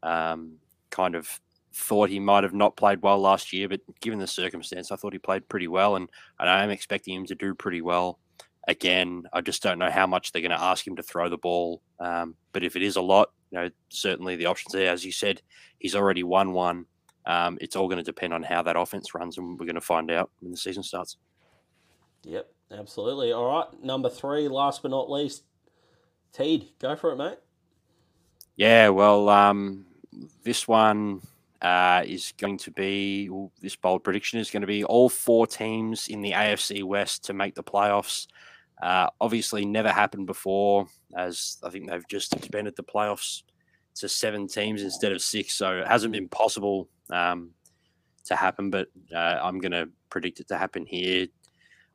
um, 0.03 0.53
kind 0.89 1.15
of 1.15 1.39
thought 1.73 2.09
he 2.09 2.19
might 2.19 2.43
have 2.43 2.53
not 2.53 2.75
played 2.75 3.01
well 3.01 3.19
last 3.19 3.53
year, 3.53 3.69
but 3.69 3.81
given 4.01 4.19
the 4.19 4.27
circumstance, 4.27 4.91
I 4.91 4.95
thought 4.95 5.13
he 5.13 5.19
played 5.19 5.47
pretty 5.49 5.67
well, 5.67 5.95
and, 5.95 6.09
and 6.39 6.49
I 6.49 6.63
am 6.63 6.69
expecting 6.69 7.15
him 7.15 7.25
to 7.27 7.35
do 7.35 7.53
pretty 7.53 7.81
well 7.81 8.19
again. 8.69 9.23
I 9.33 9.41
just 9.41 9.63
don't 9.63 9.79
know 9.79 9.89
how 9.89 10.07
much 10.07 10.31
they're 10.31 10.41
going 10.41 10.51
to 10.51 10.61
ask 10.61 10.85
him 10.85 10.95
to 10.95 11.03
throw 11.03 11.27
the 11.27 11.37
ball. 11.37 11.81
Um, 11.99 12.35
but 12.53 12.63
if 12.63 12.75
it 12.75 12.83
is 12.83 12.95
a 12.95 13.01
lot, 13.01 13.31
you 13.51 13.59
know, 13.59 13.69
certainly 13.89 14.35
the 14.35 14.45
options 14.45 14.73
there. 14.73 14.91
As 14.91 15.03
you 15.03 15.11
said, 15.11 15.41
he's 15.79 15.95
already 15.95 16.23
won 16.23 16.53
one. 16.53 16.85
Um, 17.25 17.57
it's 17.59 17.75
all 17.75 17.87
going 17.87 17.97
to 17.97 18.03
depend 18.03 18.33
on 18.33 18.43
how 18.43 18.61
that 18.61 18.77
offense 18.77 19.13
runs, 19.13 19.37
and 19.37 19.59
we're 19.59 19.65
going 19.65 19.75
to 19.75 19.81
find 19.81 20.09
out 20.11 20.31
when 20.39 20.51
the 20.51 20.57
season 20.57 20.83
starts. 20.83 21.17
Yep, 22.23 22.47
absolutely. 22.71 23.33
All 23.33 23.45
right, 23.45 23.83
number 23.83 24.09
three, 24.09 24.47
last 24.47 24.81
but 24.81 24.91
not 24.91 25.09
least, 25.11 25.43
Teed, 26.31 26.69
go 26.79 26.95
for 26.95 27.11
it, 27.11 27.17
mate. 27.17 27.37
Yeah, 28.55 28.89
well, 28.89 29.29
um, 29.29 29.85
this 30.43 30.67
one 30.67 31.21
uh, 31.61 32.03
is 32.05 32.33
going 32.37 32.57
to 32.59 32.71
be 32.71 33.29
well, 33.29 33.51
this 33.61 33.75
bold 33.75 34.03
prediction 34.03 34.39
is 34.39 34.49
going 34.49 34.61
to 34.61 34.67
be 34.67 34.83
all 34.83 35.09
four 35.09 35.45
teams 35.45 36.07
in 36.07 36.21
the 36.21 36.31
AFC 36.31 36.83
West 36.83 37.25
to 37.25 37.33
make 37.33 37.55
the 37.55 37.63
playoffs. 37.63 38.27
Uh, 38.81 39.09
obviously, 39.19 39.65
never 39.65 39.91
happened 39.91 40.25
before, 40.25 40.87
as 41.17 41.57
I 41.63 41.69
think 41.69 41.89
they've 41.89 42.07
just 42.07 42.33
expanded 42.35 42.75
the 42.75 42.83
playoffs 42.83 43.43
to 43.95 44.07
seven 44.07 44.47
teams 44.47 44.81
instead 44.81 45.11
of 45.11 45.21
six. 45.21 45.53
So 45.53 45.79
it 45.79 45.87
hasn't 45.87 46.13
been 46.13 46.29
possible 46.29 46.87
um, 47.09 47.51
to 48.25 48.35
happen, 48.35 48.69
but 48.69 48.87
uh, 49.13 49.39
I'm 49.41 49.59
going 49.59 49.73
to 49.73 49.89
predict 50.09 50.39
it 50.39 50.47
to 50.47 50.57
happen 50.57 50.85
here. 50.85 51.27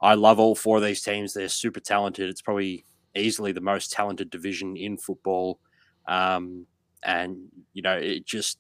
I 0.01 0.15
love 0.15 0.39
all 0.39 0.55
four 0.55 0.77
of 0.77 0.83
these 0.83 1.03
teams. 1.03 1.33
They're 1.33 1.49
super 1.49 1.81
talented. 1.81 2.29
It's 2.29 2.43
probably 2.43 2.85
easily 3.15 3.53
the 3.53 3.61
most 3.63 3.93
talented 3.93 4.29
division 4.29 4.77
in 4.77 4.99
football. 4.99 5.61
Um, 6.07 6.67
and, 7.03 7.39
you 7.73 7.81
know, 7.81 7.97
it 7.97 8.27
just 8.27 8.59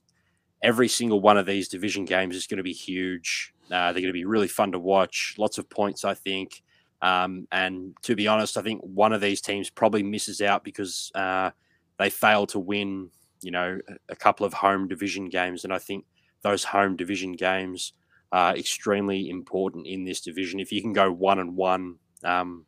every 0.62 0.88
single 0.88 1.20
one 1.20 1.36
of 1.36 1.44
these 1.44 1.68
division 1.68 2.06
games 2.06 2.34
is 2.34 2.46
going 2.46 2.56
to 2.56 2.62
be 2.62 2.72
huge. 2.72 3.52
Uh, 3.66 3.92
they're 3.92 4.00
going 4.00 4.06
to 4.06 4.12
be 4.12 4.24
really 4.24 4.48
fun 4.48 4.72
to 4.72 4.78
watch. 4.78 5.34
Lots 5.36 5.58
of 5.58 5.68
points, 5.68 6.04
I 6.04 6.14
think. 6.14 6.62
Um, 7.02 7.46
and 7.52 7.94
to 8.02 8.16
be 8.16 8.28
honest, 8.28 8.56
I 8.56 8.62
think 8.62 8.80
one 8.82 9.12
of 9.12 9.20
these 9.20 9.40
teams 9.40 9.70
probably 9.70 10.02
misses 10.02 10.40
out 10.40 10.64
because 10.64 11.10
uh, 11.14 11.50
they 11.98 12.10
fail 12.10 12.46
to 12.48 12.58
win, 12.58 13.10
you 13.42 13.50
know, 13.50 13.78
a 14.08 14.16
couple 14.16 14.46
of 14.46 14.54
home 14.54 14.88
division 14.88 15.28
games. 15.28 15.64
And 15.64 15.72
I 15.72 15.78
think 15.78 16.04
those 16.42 16.64
home 16.64 16.96
division 16.96 17.32
games 17.32 17.92
are 18.32 18.56
extremely 18.56 19.28
important 19.28 19.86
in 19.86 20.04
this 20.04 20.20
division. 20.20 20.60
If 20.60 20.72
you 20.72 20.82
can 20.82 20.92
go 20.92 21.12
one 21.12 21.38
and 21.38 21.56
one, 21.56 21.96
um, 22.24 22.64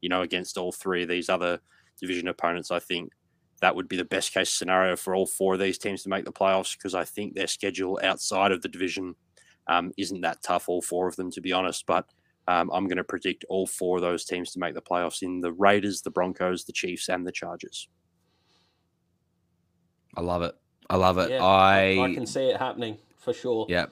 you 0.00 0.08
know, 0.08 0.22
against 0.22 0.56
all 0.56 0.72
three 0.72 1.02
of 1.02 1.08
these 1.08 1.28
other 1.28 1.60
division 2.00 2.28
opponents, 2.28 2.70
I 2.70 2.78
think 2.78 3.12
that 3.60 3.76
would 3.76 3.88
be 3.88 3.96
the 3.96 4.04
best 4.04 4.32
case 4.34 4.50
scenario 4.50 4.96
for 4.96 5.14
all 5.14 5.26
four 5.26 5.54
of 5.54 5.60
these 5.60 5.78
teams 5.78 6.02
to 6.02 6.08
make 6.08 6.24
the 6.24 6.32
playoffs 6.32 6.76
because 6.76 6.94
I 6.94 7.04
think 7.04 7.34
their 7.34 7.46
schedule 7.46 8.00
outside 8.02 8.52
of 8.52 8.60
the 8.60 8.68
division 8.68 9.14
um, 9.68 9.92
isn't 9.96 10.20
that 10.22 10.42
tough, 10.42 10.68
all 10.68 10.82
four 10.82 11.06
of 11.06 11.16
them, 11.16 11.30
to 11.30 11.40
be 11.40 11.52
honest. 11.52 11.86
But 11.86 12.06
um, 12.48 12.70
I'm 12.72 12.86
going 12.86 12.96
to 12.96 13.04
predict 13.04 13.44
all 13.48 13.66
four 13.66 13.98
of 13.98 14.02
those 14.02 14.24
teams 14.24 14.52
to 14.52 14.58
make 14.58 14.74
the 14.74 14.82
playoffs 14.82 15.22
in 15.22 15.40
the 15.40 15.52
Raiders, 15.52 16.02
the 16.02 16.10
Broncos, 16.10 16.64
the 16.64 16.72
Chiefs, 16.72 17.08
and 17.08 17.26
the 17.26 17.32
Chargers. 17.32 17.88
I 20.16 20.20
love 20.20 20.42
it. 20.42 20.54
I 20.90 20.96
love 20.96 21.18
it. 21.18 21.30
Yeah, 21.30 21.44
I 21.44 21.98
I 22.02 22.14
can 22.14 22.26
see 22.26 22.44
it 22.44 22.58
happening 22.58 22.98
for 23.18 23.32
sure. 23.32 23.66
yeah. 23.68 23.86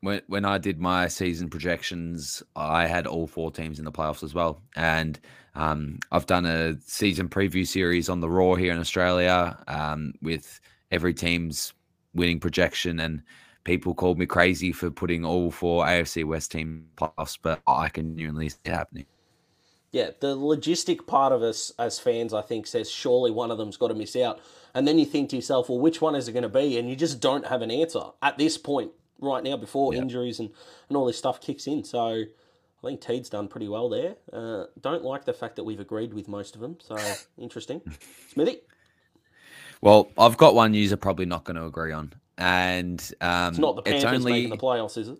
When 0.00 0.22
when 0.28 0.44
I 0.44 0.58
did 0.58 0.78
my 0.78 1.08
season 1.08 1.50
projections, 1.50 2.42
I 2.54 2.86
had 2.86 3.06
all 3.06 3.26
four 3.26 3.50
teams 3.50 3.78
in 3.78 3.84
the 3.84 3.92
playoffs 3.92 4.22
as 4.22 4.34
well, 4.34 4.62
and 4.76 5.18
um, 5.54 5.98
I've 6.12 6.26
done 6.26 6.46
a 6.46 6.76
season 6.86 7.28
preview 7.28 7.66
series 7.66 8.08
on 8.08 8.20
the 8.20 8.28
Roar 8.28 8.58
here 8.58 8.72
in 8.72 8.78
Australia 8.78 9.58
um, 9.66 10.12
with 10.22 10.60
every 10.90 11.14
team's 11.14 11.72
winning 12.14 12.40
projection 12.40 13.00
and 13.00 13.22
people 13.66 13.94
called 13.94 14.18
me 14.18 14.26
crazy 14.26 14.72
for 14.72 14.90
putting 14.90 15.24
all 15.26 15.50
four 15.50 15.84
AFC 15.84 16.24
West 16.24 16.52
team 16.52 16.86
playoffs, 16.96 17.36
but 17.42 17.60
I 17.66 17.90
can 17.90 18.16
genuinely 18.16 18.48
see 18.48 18.58
it 18.64 18.70
happening. 18.70 19.06
Yeah, 19.92 20.10
the 20.20 20.36
logistic 20.36 21.06
part 21.06 21.32
of 21.32 21.42
us 21.42 21.72
as 21.78 21.98
fans, 21.98 22.32
I 22.32 22.42
think, 22.42 22.66
says 22.66 22.90
surely 22.90 23.30
one 23.30 23.50
of 23.50 23.58
them's 23.58 23.76
got 23.76 23.88
to 23.88 23.94
miss 23.94 24.14
out. 24.16 24.40
And 24.74 24.86
then 24.86 24.98
you 24.98 25.04
think 25.06 25.30
to 25.30 25.36
yourself, 25.36 25.68
well, 25.68 25.80
which 25.80 26.00
one 26.00 26.14
is 26.14 26.28
it 26.28 26.32
going 26.32 26.44
to 26.44 26.48
be? 26.48 26.78
And 26.78 26.88
you 26.88 26.96
just 26.96 27.20
don't 27.20 27.46
have 27.46 27.62
an 27.62 27.70
answer 27.70 28.02
at 28.22 28.38
this 28.38 28.56
point 28.56 28.92
right 29.20 29.42
now 29.42 29.56
before 29.56 29.94
Yeah. 29.94 30.00
injuries 30.00 30.38
and, 30.38 30.50
and 30.88 30.96
all 30.96 31.06
this 31.06 31.18
stuff 31.18 31.40
kicks 31.40 31.66
in. 31.66 31.82
So 31.82 32.00
I 32.08 32.86
think 32.86 33.00
Teed's 33.00 33.30
done 33.30 33.48
pretty 33.48 33.68
well 33.68 33.88
there. 33.88 34.16
Uh, 34.32 34.66
don't 34.80 35.02
like 35.02 35.24
the 35.24 35.32
fact 35.32 35.56
that 35.56 35.64
we've 35.64 35.80
agreed 35.80 36.14
with 36.14 36.28
most 36.28 36.54
of 36.54 36.60
them. 36.60 36.76
So 36.80 36.96
interesting. 37.38 37.80
Smithy, 38.32 38.60
Well, 39.80 40.10
I've 40.18 40.36
got 40.36 40.54
one 40.54 40.74
user 40.74 40.96
probably 40.96 41.26
not 41.26 41.44
going 41.44 41.56
to 41.56 41.64
agree 41.64 41.92
on, 41.92 42.12
and 42.38 43.00
um, 43.20 43.50
it's 43.50 43.58
not 43.58 43.76
the 43.76 43.82
Panthers 43.82 44.04
only 44.04 44.32
making 44.32 44.50
the 44.50 44.56
playoffs, 44.56 44.98
is 44.98 45.08
it? 45.08 45.18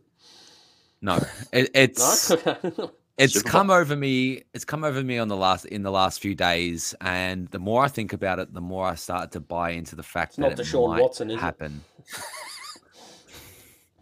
no, 1.01 1.17
it, 1.53 1.71
it's 1.75 2.31
No? 2.31 2.91
it's 3.19 3.35
Super 3.35 3.49
come 3.49 3.71
over 3.71 3.97
me 3.97 4.43
it's 4.53 4.65
come 4.65 4.85
over 4.85 5.03
me 5.03 5.17
on 5.19 5.29
the 5.29 5.37
last 5.37 5.65
in 5.67 5.83
the 5.83 5.91
last 5.91 6.21
few 6.21 6.35
days. 6.35 6.95
And 7.01 7.49
the 7.49 7.59
more 7.59 7.83
i 7.85 7.89
think 7.89 8.13
about 8.13 8.39
it 8.39 8.53
the 8.53 8.61
more 8.61 8.87
i 8.87 8.95
start 8.95 9.33
to 9.33 9.41
buy 9.41 9.71
into 9.71 9.97
the 9.97 10.03
fact 10.03 10.39
not 10.39 10.51
that 10.51 10.61
it 10.61 10.67
Deshaun 10.67 10.91
might 10.91 11.01
Watson, 11.03 11.31
is 11.31 11.37
it? 11.37 11.41
happen. 11.41 11.83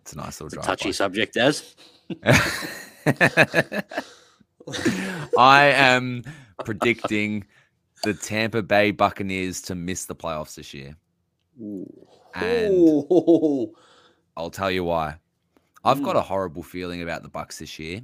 It's 0.01 0.13
a 0.13 0.17
nice 0.17 0.41
little 0.41 0.47
It's 0.47 0.55
a 0.55 0.57
drive 0.57 0.67
touchy 0.67 0.93
subject, 0.93 1.37
as 1.37 1.75
i 5.39 5.65
am 5.67 6.23
predicting 6.65 7.47
the 8.03 8.13
tampa 8.13 8.63
bay 8.63 8.91
buccaneers 8.91 9.63
to 9.63 9.75
miss 9.75 10.05
the 10.05 10.15
playoffs 10.15 10.57
this 10.57 10.75
year 10.75 10.97
and 12.35 12.75
Ooh. 12.75 13.75
I'll 14.37 14.51
tell 14.51 14.71
you 14.71 14.85
why. 14.85 15.17
I've 15.85 16.03
got 16.03 16.17
Mm. 16.17 16.21
a 16.21 16.23
horrible 16.23 16.63
feeling 16.63 17.03
about 17.03 17.23
the 17.23 17.29
Bucks 17.29 17.59
this 17.59 17.79
year. 17.79 18.01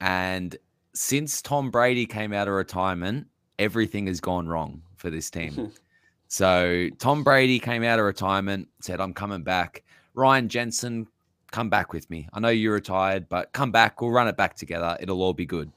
And 0.00 0.56
since 0.94 1.40
Tom 1.40 1.70
Brady 1.70 2.06
came 2.06 2.32
out 2.32 2.48
of 2.48 2.54
retirement, 2.54 3.26
everything 3.58 4.06
has 4.08 4.20
gone 4.20 4.48
wrong 4.48 4.82
for 4.96 5.10
this 5.10 5.30
team. 5.30 5.72
so 6.28 6.88
Tom 6.98 7.22
Brady 7.22 7.58
came 7.58 7.84
out 7.84 7.98
of 7.98 8.04
retirement, 8.04 8.68
said, 8.80 9.00
I'm 9.00 9.14
coming 9.14 9.42
back. 9.42 9.84
Ryan 10.14 10.48
Jensen, 10.48 11.06
come 11.52 11.70
back 11.70 11.92
with 11.92 12.10
me. 12.10 12.28
I 12.32 12.40
know 12.40 12.48
you're 12.48 12.74
retired, 12.74 13.28
but 13.28 13.52
come 13.52 13.70
back. 13.70 14.00
We'll 14.00 14.10
run 14.10 14.28
it 14.28 14.36
back 14.36 14.56
together. 14.56 14.96
It'll 15.00 15.22
all 15.22 15.32
be 15.32 15.46
good. 15.46 15.70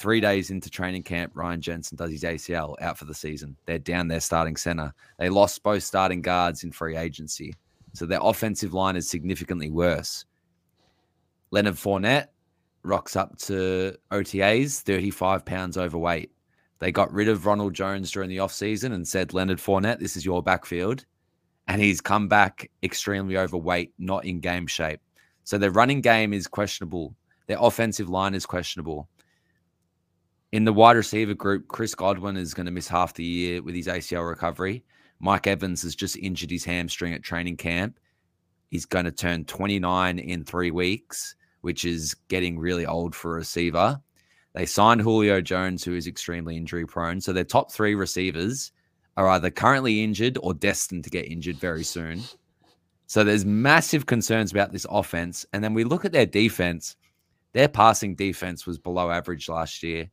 Three 0.00 0.22
days 0.22 0.50
into 0.50 0.70
training 0.70 1.02
camp, 1.02 1.32
Ryan 1.34 1.60
Jensen 1.60 1.94
does 1.94 2.10
his 2.10 2.22
ACL 2.22 2.74
out 2.80 2.96
for 2.96 3.04
the 3.04 3.12
season. 3.12 3.54
They're 3.66 3.78
down 3.78 4.08
their 4.08 4.20
starting 4.20 4.56
center. 4.56 4.94
They 5.18 5.28
lost 5.28 5.62
both 5.62 5.82
starting 5.82 6.22
guards 6.22 6.64
in 6.64 6.72
free 6.72 6.96
agency. 6.96 7.52
So 7.92 8.06
their 8.06 8.20
offensive 8.22 8.72
line 8.72 8.96
is 8.96 9.10
significantly 9.10 9.68
worse. 9.68 10.24
Leonard 11.50 11.74
Fournette 11.74 12.28
rocks 12.82 13.14
up 13.14 13.36
to 13.40 13.94
OTAs, 14.10 14.80
35 14.80 15.44
pounds 15.44 15.76
overweight. 15.76 16.30
They 16.78 16.90
got 16.90 17.12
rid 17.12 17.28
of 17.28 17.44
Ronald 17.44 17.74
Jones 17.74 18.10
during 18.10 18.30
the 18.30 18.38
offseason 18.38 18.94
and 18.94 19.06
said, 19.06 19.34
Leonard 19.34 19.58
Fournette, 19.58 19.98
this 19.98 20.16
is 20.16 20.24
your 20.24 20.42
backfield. 20.42 21.04
And 21.68 21.78
he's 21.78 22.00
come 22.00 22.26
back 22.26 22.70
extremely 22.82 23.36
overweight, 23.36 23.92
not 23.98 24.24
in 24.24 24.40
game 24.40 24.66
shape. 24.66 25.00
So 25.44 25.58
their 25.58 25.70
running 25.70 26.00
game 26.00 26.32
is 26.32 26.46
questionable. 26.46 27.14
Their 27.48 27.58
offensive 27.60 28.08
line 28.08 28.32
is 28.32 28.46
questionable. 28.46 29.06
In 30.52 30.64
the 30.64 30.72
wide 30.72 30.96
receiver 30.96 31.34
group, 31.34 31.68
Chris 31.68 31.94
Godwin 31.94 32.36
is 32.36 32.54
going 32.54 32.66
to 32.66 32.72
miss 32.72 32.88
half 32.88 33.14
the 33.14 33.24
year 33.24 33.62
with 33.62 33.76
his 33.76 33.86
ACL 33.86 34.28
recovery. 34.28 34.82
Mike 35.20 35.46
Evans 35.46 35.82
has 35.82 35.94
just 35.94 36.16
injured 36.16 36.50
his 36.50 36.64
hamstring 36.64 37.12
at 37.12 37.22
training 37.22 37.56
camp. 37.56 38.00
He's 38.68 38.84
going 38.84 39.04
to 39.04 39.12
turn 39.12 39.44
29 39.44 40.18
in 40.18 40.44
three 40.44 40.72
weeks, 40.72 41.36
which 41.60 41.84
is 41.84 42.14
getting 42.28 42.58
really 42.58 42.84
old 42.84 43.14
for 43.14 43.32
a 43.32 43.38
receiver. 43.38 44.00
They 44.54 44.66
signed 44.66 45.02
Julio 45.02 45.40
Jones, 45.40 45.84
who 45.84 45.94
is 45.94 46.08
extremely 46.08 46.56
injury 46.56 46.84
prone. 46.84 47.20
So 47.20 47.32
their 47.32 47.44
top 47.44 47.70
three 47.70 47.94
receivers 47.94 48.72
are 49.16 49.28
either 49.28 49.50
currently 49.50 50.02
injured 50.02 50.36
or 50.42 50.52
destined 50.52 51.04
to 51.04 51.10
get 51.10 51.30
injured 51.30 51.58
very 51.58 51.84
soon. 51.84 52.22
So 53.06 53.22
there's 53.22 53.44
massive 53.44 54.06
concerns 54.06 54.50
about 54.50 54.72
this 54.72 54.86
offense. 54.90 55.46
And 55.52 55.62
then 55.62 55.74
we 55.74 55.84
look 55.84 56.04
at 56.04 56.12
their 56.12 56.26
defense. 56.26 56.96
Their 57.52 57.68
passing 57.68 58.16
defense 58.16 58.66
was 58.66 58.78
below 58.78 59.10
average 59.10 59.48
last 59.48 59.84
year. 59.84 60.10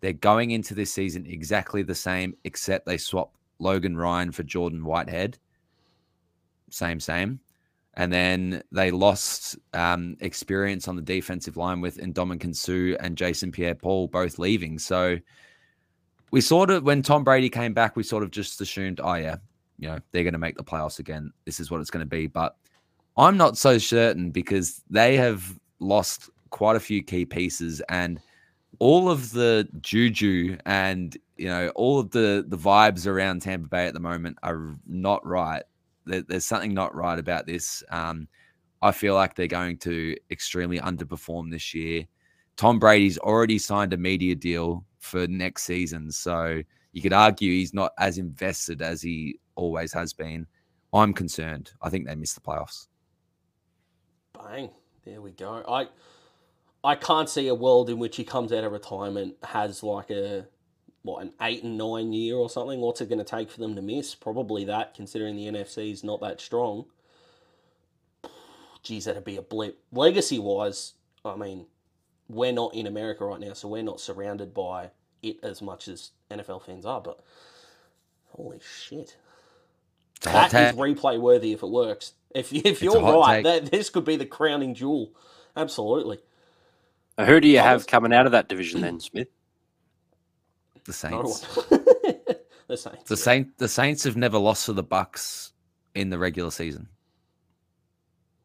They're 0.00 0.12
going 0.12 0.52
into 0.52 0.74
this 0.74 0.92
season 0.92 1.26
exactly 1.26 1.82
the 1.82 1.94
same, 1.94 2.36
except 2.44 2.86
they 2.86 2.98
swap 2.98 3.32
Logan 3.58 3.96
Ryan 3.96 4.32
for 4.32 4.42
Jordan 4.44 4.84
Whitehead. 4.84 5.38
Same, 6.70 7.00
same. 7.00 7.40
And 7.94 8.12
then 8.12 8.62
they 8.70 8.92
lost 8.92 9.56
um, 9.74 10.16
experience 10.20 10.86
on 10.86 10.94
the 10.94 11.02
defensive 11.02 11.56
line 11.56 11.80
with 11.80 11.98
Ndamukong 11.98 12.54
Suh 12.54 12.96
and 13.02 13.16
Jason 13.16 13.50
Pierre 13.50 13.74
Paul 13.74 14.06
both 14.06 14.38
leaving. 14.38 14.78
So 14.78 15.16
we 16.30 16.40
sort 16.40 16.70
of, 16.70 16.84
when 16.84 17.02
Tom 17.02 17.24
Brady 17.24 17.50
came 17.50 17.74
back, 17.74 17.96
we 17.96 18.04
sort 18.04 18.22
of 18.22 18.30
just 18.30 18.60
assumed, 18.60 19.00
oh, 19.02 19.14
yeah, 19.14 19.36
you 19.78 19.88
know, 19.88 19.98
they're 20.12 20.22
going 20.22 20.32
to 20.32 20.38
make 20.38 20.56
the 20.56 20.62
playoffs 20.62 21.00
again. 21.00 21.32
This 21.44 21.58
is 21.58 21.72
what 21.72 21.80
it's 21.80 21.90
going 21.90 22.04
to 22.04 22.06
be. 22.06 22.28
But 22.28 22.54
I'm 23.16 23.36
not 23.36 23.58
so 23.58 23.78
certain 23.78 24.30
because 24.30 24.82
they 24.88 25.16
have 25.16 25.58
lost 25.80 26.30
quite 26.50 26.76
a 26.76 26.80
few 26.80 27.02
key 27.02 27.24
pieces 27.24 27.82
and 27.88 28.20
all 28.78 29.10
of 29.10 29.32
the 29.32 29.68
juju 29.80 30.56
and 30.64 31.16
you 31.36 31.46
know 31.46 31.68
all 31.70 31.98
of 31.98 32.10
the 32.10 32.44
the 32.48 32.56
vibes 32.56 33.06
around 33.06 33.42
Tampa 33.42 33.68
Bay 33.68 33.86
at 33.86 33.94
the 33.94 34.00
moment 34.00 34.38
are 34.42 34.76
not 34.86 35.24
right. 35.26 35.62
There, 36.04 36.22
there's 36.22 36.46
something 36.46 36.74
not 36.74 36.94
right 36.94 37.18
about 37.18 37.46
this. 37.46 37.82
Um, 37.90 38.28
I 38.80 38.92
feel 38.92 39.14
like 39.14 39.34
they're 39.34 39.46
going 39.46 39.78
to 39.78 40.16
extremely 40.30 40.78
underperform 40.78 41.50
this 41.50 41.74
year. 41.74 42.04
Tom 42.56 42.78
Brady's 42.78 43.18
already 43.18 43.58
signed 43.58 43.92
a 43.92 43.96
media 43.96 44.34
deal 44.34 44.84
for 44.98 45.26
next 45.26 45.64
season, 45.64 46.10
so 46.10 46.62
you 46.92 47.02
could 47.02 47.12
argue 47.12 47.52
he's 47.52 47.74
not 47.74 47.92
as 47.98 48.18
invested 48.18 48.82
as 48.82 49.02
he 49.02 49.38
always 49.54 49.92
has 49.92 50.12
been. 50.12 50.46
I'm 50.92 51.12
concerned. 51.12 51.72
I 51.82 51.90
think 51.90 52.06
they 52.06 52.14
missed 52.14 52.34
the 52.34 52.40
playoffs. 52.40 52.86
Bang. 54.32 54.70
There 55.04 55.20
we 55.22 55.32
go. 55.32 55.64
I 55.68 55.88
I 56.88 56.94
can't 56.94 57.28
see 57.28 57.48
a 57.48 57.54
world 57.54 57.90
in 57.90 57.98
which 57.98 58.16
he 58.16 58.24
comes 58.24 58.50
out 58.50 58.64
of 58.64 58.72
retirement 58.72 59.34
has 59.42 59.82
like 59.82 60.08
a 60.08 60.46
what 61.02 61.22
an 61.22 61.34
eight 61.42 61.62
and 61.62 61.76
nine 61.76 62.14
year 62.14 62.36
or 62.36 62.48
something. 62.48 62.80
What's 62.80 63.02
it 63.02 63.10
going 63.10 63.18
to 63.18 63.24
take 63.24 63.50
for 63.50 63.60
them 63.60 63.76
to 63.76 63.82
miss? 63.82 64.14
Probably 64.14 64.64
that, 64.64 64.94
considering 64.94 65.36
the 65.36 65.48
NFC 65.48 65.92
is 65.92 66.02
not 66.02 66.22
that 66.22 66.40
strong. 66.40 66.86
Geez, 68.82 69.04
that'd 69.04 69.22
be 69.22 69.36
a 69.36 69.42
blip. 69.42 69.82
Legacy 69.92 70.38
wise, 70.38 70.94
I 71.26 71.36
mean, 71.36 71.66
we're 72.26 72.52
not 72.52 72.74
in 72.74 72.86
America 72.86 73.22
right 73.26 73.40
now, 73.40 73.52
so 73.52 73.68
we're 73.68 73.82
not 73.82 74.00
surrounded 74.00 74.54
by 74.54 74.90
it 75.22 75.36
as 75.42 75.60
much 75.60 75.88
as 75.88 76.12
NFL 76.30 76.64
fans 76.64 76.86
are. 76.86 77.02
But 77.02 77.20
holy 78.30 78.60
shit, 78.60 79.18
It's 80.16 80.26
a 80.26 80.30
hot 80.30 80.50
that 80.52 80.72
is 80.72 80.80
replay 80.80 81.20
worthy 81.20 81.52
if 81.52 81.62
it 81.62 81.68
works. 81.68 82.14
If 82.34 82.50
if 82.50 82.80
you're 82.80 83.02
right, 83.02 83.44
that 83.44 83.70
this 83.70 83.90
could 83.90 84.06
be 84.06 84.16
the 84.16 84.24
crowning 84.24 84.74
jewel. 84.74 85.12
Absolutely. 85.54 86.20
Now, 87.18 87.24
Who 87.24 87.40
do 87.40 87.48
you 87.48 87.58
have 87.58 87.86
coming 87.86 88.12
out 88.12 88.26
of 88.26 88.32
that 88.32 88.48
division 88.48 88.80
then, 88.80 89.00
Smith? 89.00 89.28
The 90.84 90.92
Saints. 90.92 91.40
the 92.68 92.76
Saints. 92.76 93.08
The 93.08 93.16
Saint 93.16 93.58
the 93.58 93.68
Saints 93.68 94.04
have 94.04 94.16
never 94.16 94.38
lost 94.38 94.66
to 94.66 94.72
the 94.72 94.84
Bucks 94.84 95.52
in 95.96 96.10
the 96.10 96.18
regular 96.18 96.52
season. 96.52 96.88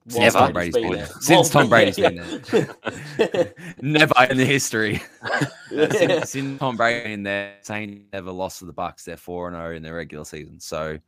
While 0.06 0.20
Never. 0.22 0.40
Tom 0.40 0.54
Brady's 0.54 0.74
Brady's 0.74 0.90
been 0.90 0.90
been 0.90 1.00
there. 1.00 1.08
there. 1.08 1.22
Since 1.22 1.50
Tom 1.50 1.70
Brady's 1.70 1.98
yeah, 1.98 2.10
been 2.10 2.76
yeah. 3.20 3.44
never 3.82 4.14
in 4.30 4.38
the 4.38 4.46
history. 4.46 5.02
Since, 5.70 6.32
since 6.32 6.60
Tom 6.60 6.76
Brady 6.76 7.14
in 7.14 7.24
there, 7.24 7.56
Saints 7.62 8.04
never 8.12 8.32
lost 8.32 8.60
to 8.60 8.66
the 8.66 8.74
Bucks. 8.74 9.06
They're 9.06 9.18
four 9.18 9.48
and 9.48 9.56
zero 9.56 9.74
in 9.74 9.82
their 9.82 9.96
regular 9.96 10.26
season. 10.26 10.60
So 10.60 11.00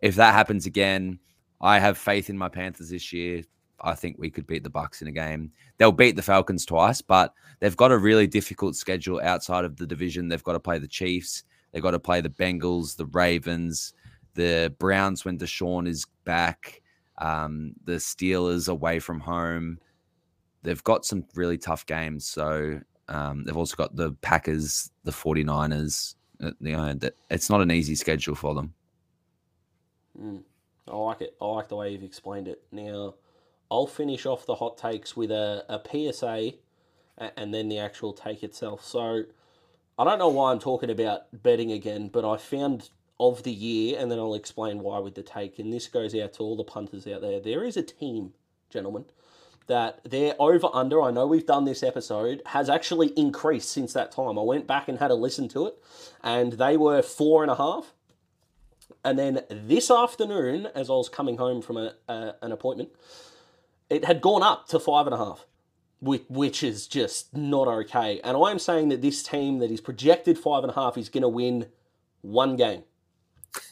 if 0.00 0.14
that 0.14 0.34
happens 0.34 0.66
again, 0.66 1.18
I 1.60 1.78
have 1.80 1.98
faith 1.98 2.30
in 2.30 2.38
my 2.38 2.48
Panthers 2.48 2.90
this 2.90 3.12
year. 3.12 3.42
I 3.80 3.94
think 3.94 4.16
we 4.18 4.30
could 4.30 4.46
beat 4.46 4.64
the 4.64 4.70
Bucks 4.70 5.02
in 5.02 5.08
a 5.08 5.12
game. 5.12 5.52
They'll 5.76 5.92
beat 5.92 6.16
the 6.16 6.22
Falcons 6.22 6.66
twice, 6.66 7.00
but 7.00 7.32
they've 7.60 7.76
got 7.76 7.92
a 7.92 7.98
really 7.98 8.26
difficult 8.26 8.76
schedule 8.76 9.20
outside 9.22 9.64
of 9.64 9.76
the 9.76 9.86
division. 9.86 10.28
They've 10.28 10.42
got 10.42 10.54
to 10.54 10.60
play 10.60 10.78
the 10.78 10.88
Chiefs. 10.88 11.44
They've 11.72 11.82
got 11.82 11.92
to 11.92 11.98
play 11.98 12.20
the 12.20 12.30
Bengals, 12.30 12.96
the 12.96 13.06
Ravens, 13.06 13.92
the 14.34 14.74
Browns 14.78 15.24
when 15.24 15.38
Deshaun 15.38 15.86
is 15.86 16.06
back, 16.24 16.82
um, 17.18 17.74
the 17.84 17.96
Steelers 17.96 18.68
away 18.68 18.98
from 18.98 19.20
home. 19.20 19.78
They've 20.62 20.82
got 20.84 21.04
some 21.04 21.24
really 21.34 21.58
tough 21.58 21.86
games. 21.86 22.26
So 22.26 22.80
um, 23.08 23.44
they've 23.44 23.56
also 23.56 23.76
got 23.76 23.96
the 23.96 24.12
Packers, 24.22 24.90
the 25.04 25.12
49ers. 25.12 26.14
uh, 26.42 27.10
it's 27.30 27.50
not 27.50 27.60
an 27.60 27.70
easy 27.70 27.94
schedule 27.94 28.34
for 28.34 28.54
them. 28.54 28.74
Mm, 30.20 30.42
I 30.88 30.96
like 30.96 31.20
it. 31.20 31.34
I 31.40 31.46
like 31.46 31.68
the 31.68 31.76
way 31.76 31.90
you've 31.90 32.02
explained 32.02 32.48
it. 32.48 32.62
Now, 32.72 33.14
I'll 33.70 33.86
finish 33.86 34.26
off 34.26 34.46
the 34.46 34.56
hot 34.56 34.78
takes 34.78 35.16
with 35.16 35.30
a, 35.30 35.64
a 35.68 35.80
PSA 36.12 36.52
and 37.36 37.52
then 37.52 37.68
the 37.68 37.78
actual 37.78 38.12
take 38.12 38.42
itself. 38.42 38.84
So, 38.84 39.24
I 39.98 40.04
don't 40.04 40.20
know 40.20 40.28
why 40.28 40.52
I'm 40.52 40.60
talking 40.60 40.90
about 40.90 41.42
betting 41.42 41.72
again, 41.72 42.08
but 42.08 42.24
I 42.24 42.36
found 42.36 42.90
of 43.20 43.42
the 43.42 43.52
year, 43.52 43.98
and 43.98 44.10
then 44.10 44.18
I'll 44.18 44.34
explain 44.34 44.80
why 44.80 44.98
with 44.98 45.14
the 45.14 45.22
take. 45.22 45.58
And 45.58 45.72
this 45.72 45.88
goes 45.88 46.14
out 46.14 46.34
to 46.34 46.42
all 46.42 46.56
the 46.56 46.64
punters 46.64 47.06
out 47.06 47.20
there. 47.20 47.40
There 47.40 47.64
is 47.64 47.76
a 47.76 47.82
team, 47.82 48.32
gentlemen, 48.70 49.06
that 49.66 50.00
their 50.04 50.34
over 50.38 50.68
under, 50.72 51.02
I 51.02 51.10
know 51.10 51.26
we've 51.26 51.44
done 51.44 51.64
this 51.64 51.82
episode, 51.82 52.42
has 52.46 52.70
actually 52.70 53.08
increased 53.16 53.70
since 53.70 53.92
that 53.92 54.12
time. 54.12 54.38
I 54.38 54.42
went 54.42 54.68
back 54.68 54.88
and 54.88 54.98
had 54.98 55.10
a 55.10 55.14
listen 55.14 55.48
to 55.48 55.66
it, 55.66 55.74
and 56.22 56.54
they 56.54 56.76
were 56.76 57.02
four 57.02 57.42
and 57.42 57.50
a 57.50 57.56
half. 57.56 57.92
And 59.04 59.18
then 59.18 59.42
this 59.50 59.90
afternoon, 59.90 60.68
as 60.74 60.88
I 60.88 60.94
was 60.94 61.08
coming 61.08 61.38
home 61.38 61.60
from 61.60 61.76
a, 61.76 61.94
a, 62.08 62.34
an 62.40 62.52
appointment, 62.52 62.90
it 63.90 64.04
had 64.04 64.20
gone 64.20 64.42
up 64.42 64.68
to 64.68 64.78
five 64.78 65.06
and 65.06 65.14
a 65.14 65.18
half, 65.18 65.46
which, 66.00 66.24
which 66.28 66.62
is 66.62 66.86
just 66.86 67.34
not 67.36 67.68
okay. 67.68 68.20
And 68.22 68.36
I'm 68.36 68.58
saying 68.58 68.88
that 68.90 69.02
this 69.02 69.22
team 69.22 69.58
that 69.58 69.70
is 69.70 69.80
projected 69.80 70.38
five 70.38 70.64
and 70.64 70.70
a 70.70 70.74
half 70.74 70.96
is 70.98 71.08
going 71.08 71.22
to 71.22 71.28
win 71.28 71.66
one 72.22 72.56
game. 72.56 72.84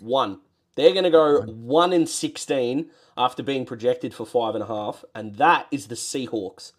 One. 0.00 0.40
They're 0.74 0.92
going 0.92 1.04
to 1.04 1.10
go 1.10 1.42
one 1.42 1.92
in 1.92 2.06
16 2.06 2.90
after 3.16 3.42
being 3.42 3.64
projected 3.64 4.12
for 4.12 4.26
five 4.26 4.54
and 4.54 4.62
a 4.62 4.66
half, 4.66 5.04
and 5.14 5.36
that 5.36 5.66
is 5.70 5.88
the 5.88 5.94
Seahawks. 5.94 6.72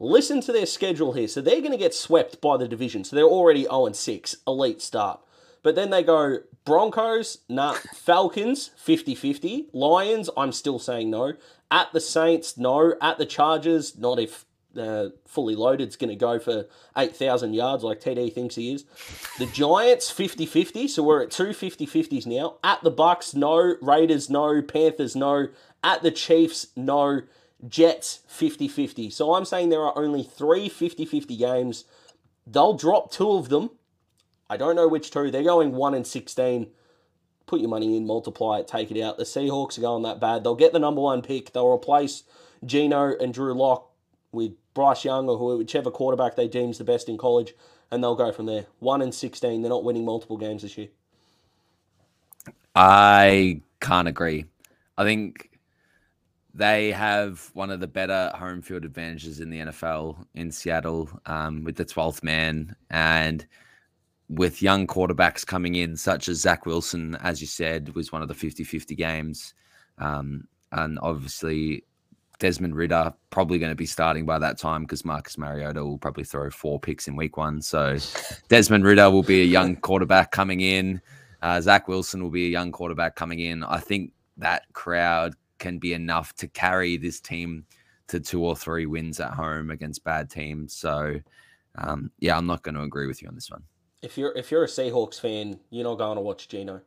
Listen 0.00 0.40
to 0.40 0.52
their 0.52 0.66
schedule 0.66 1.12
here. 1.12 1.28
So 1.28 1.40
they're 1.40 1.60
going 1.60 1.72
to 1.72 1.78
get 1.78 1.94
swept 1.94 2.40
by 2.40 2.56
the 2.56 2.66
division. 2.66 3.04
So 3.04 3.14
they're 3.14 3.24
already 3.24 3.62
0 3.62 3.86
and 3.86 3.96
6, 3.96 4.36
elite 4.46 4.82
start. 4.82 5.20
But 5.62 5.76
then 5.76 5.90
they 5.90 6.02
go 6.02 6.38
Broncos, 6.64 7.38
nah. 7.48 7.74
Falcons, 7.94 8.70
50 8.76 9.14
50. 9.14 9.68
Lions, 9.72 10.28
I'm 10.36 10.52
still 10.52 10.78
saying 10.78 11.10
no. 11.10 11.34
At 11.74 11.92
the 11.92 12.00
Saints, 12.00 12.56
no. 12.56 12.94
At 13.00 13.18
the 13.18 13.26
Chargers, 13.26 13.98
not 13.98 14.20
if 14.20 14.46
uh, 14.78 15.08
fully 15.26 15.56
loaded's 15.56 15.96
going 15.96 16.10
to 16.10 16.14
go 16.14 16.38
for 16.38 16.66
8,000 16.96 17.52
yards 17.52 17.82
like 17.82 18.00
TD 18.00 18.32
thinks 18.32 18.54
he 18.54 18.72
is. 18.72 18.84
The 19.40 19.46
Giants, 19.46 20.08
50 20.08 20.46
50. 20.46 20.86
So 20.86 21.02
we're 21.02 21.24
at 21.24 21.32
two 21.32 21.52
50 21.52 21.84
50s 21.84 22.26
now. 22.26 22.58
At 22.62 22.84
the 22.84 22.92
Bucks, 22.92 23.34
no. 23.34 23.74
Raiders, 23.82 24.30
no. 24.30 24.62
Panthers, 24.62 25.16
no. 25.16 25.48
At 25.82 26.04
the 26.04 26.12
Chiefs, 26.12 26.68
no. 26.76 27.22
Jets, 27.66 28.20
50 28.28 28.68
50. 28.68 29.10
So 29.10 29.34
I'm 29.34 29.44
saying 29.44 29.70
there 29.70 29.82
are 29.82 29.98
only 29.98 30.22
three 30.22 30.68
50 30.68 31.04
50 31.04 31.36
games. 31.36 31.86
They'll 32.46 32.74
drop 32.74 33.10
two 33.10 33.32
of 33.32 33.48
them. 33.48 33.70
I 34.48 34.56
don't 34.56 34.76
know 34.76 34.86
which 34.86 35.10
two. 35.10 35.32
They're 35.32 35.42
going 35.42 35.72
1 35.72 35.94
and 35.94 36.06
16. 36.06 36.68
Put 37.46 37.60
your 37.60 37.68
money 37.68 37.96
in, 37.96 38.06
multiply 38.06 38.58
it, 38.58 38.68
take 38.68 38.90
it 38.90 39.00
out. 39.02 39.18
The 39.18 39.24
Seahawks 39.24 39.76
are 39.78 39.82
going 39.82 40.02
that 40.04 40.20
bad. 40.20 40.44
They'll 40.44 40.54
get 40.54 40.72
the 40.72 40.78
number 40.78 41.00
one 41.00 41.20
pick. 41.22 41.52
They'll 41.52 41.72
replace 41.72 42.24
Geno 42.64 43.14
and 43.18 43.34
Drew 43.34 43.52
Lock 43.54 43.90
with 44.32 44.52
Bryce 44.72 45.04
Young 45.04 45.28
or 45.28 45.36
who- 45.36 45.58
whichever 45.58 45.90
quarterback 45.90 46.36
they 46.36 46.48
deem's 46.48 46.78
the 46.78 46.84
best 46.84 47.08
in 47.08 47.18
college, 47.18 47.54
and 47.90 48.02
they'll 48.02 48.16
go 48.16 48.32
from 48.32 48.46
there. 48.46 48.66
1 48.80 49.02
and 49.02 49.14
16. 49.14 49.62
They're 49.62 49.68
not 49.68 49.84
winning 49.84 50.04
multiple 50.04 50.36
games 50.36 50.62
this 50.62 50.76
year. 50.78 50.88
I 52.74 53.60
can't 53.80 54.08
agree. 54.08 54.46
I 54.98 55.04
think 55.04 55.50
they 56.54 56.92
have 56.92 57.50
one 57.52 57.70
of 57.70 57.80
the 57.80 57.86
better 57.86 58.32
home 58.34 58.62
field 58.62 58.84
advantages 58.84 59.40
in 59.40 59.50
the 59.50 59.58
NFL 59.58 60.24
in 60.34 60.50
Seattle 60.50 61.08
um, 61.26 61.64
with 61.64 61.76
the 61.76 61.84
12th 61.84 62.22
man 62.22 62.76
and 62.90 63.46
with 64.28 64.62
young 64.62 64.86
quarterbacks 64.86 65.46
coming 65.46 65.74
in, 65.74 65.96
such 65.96 66.28
as 66.28 66.40
Zach 66.40 66.66
Wilson, 66.66 67.16
as 67.16 67.40
you 67.40 67.46
said, 67.46 67.94
was 67.94 68.12
one 68.12 68.22
of 68.22 68.28
the 68.28 68.34
50 68.34 68.64
50 68.64 68.94
games. 68.94 69.54
Um, 69.98 70.48
and 70.72 70.98
obviously, 71.02 71.84
Desmond 72.38 72.74
Ridder 72.74 73.14
probably 73.30 73.58
going 73.58 73.70
to 73.70 73.76
be 73.76 73.86
starting 73.86 74.26
by 74.26 74.38
that 74.38 74.58
time 74.58 74.82
because 74.82 75.04
Marcus 75.04 75.38
Mariota 75.38 75.84
will 75.84 75.98
probably 75.98 76.24
throw 76.24 76.50
four 76.50 76.80
picks 76.80 77.06
in 77.06 77.16
week 77.16 77.36
one. 77.36 77.62
So 77.62 77.96
Desmond 78.48 78.84
Ridder 78.84 79.10
will 79.10 79.22
be 79.22 79.42
a 79.42 79.46
young 79.46 79.76
quarterback 79.80 80.30
coming 80.30 80.60
in. 80.60 81.00
Uh, 81.42 81.60
Zach 81.60 81.88
Wilson 81.88 82.22
will 82.22 82.30
be 82.30 82.46
a 82.46 82.50
young 82.50 82.72
quarterback 82.72 83.16
coming 83.16 83.38
in. 83.38 83.62
I 83.62 83.78
think 83.78 84.12
that 84.38 84.64
crowd 84.72 85.34
can 85.58 85.78
be 85.78 85.92
enough 85.92 86.34
to 86.36 86.48
carry 86.48 86.96
this 86.96 87.20
team 87.20 87.66
to 88.08 88.20
two 88.20 88.44
or 88.44 88.56
three 88.56 88.86
wins 88.86 89.20
at 89.20 89.32
home 89.32 89.70
against 89.70 90.04
bad 90.04 90.28
teams. 90.28 90.74
So, 90.74 91.20
um, 91.76 92.10
yeah, 92.18 92.36
I'm 92.36 92.46
not 92.46 92.62
going 92.62 92.74
to 92.74 92.82
agree 92.82 93.06
with 93.06 93.22
you 93.22 93.28
on 93.28 93.34
this 93.34 93.50
one. 93.50 93.62
If 94.04 94.18
you're 94.18 94.32
if 94.36 94.50
you're 94.50 94.64
a 94.64 94.68
Seahawks 94.68 95.18
fan, 95.18 95.58
you're 95.70 95.84
not 95.84 95.96
going 95.96 96.16
to 96.16 96.20
watch 96.20 96.48
Geno. 96.48 96.82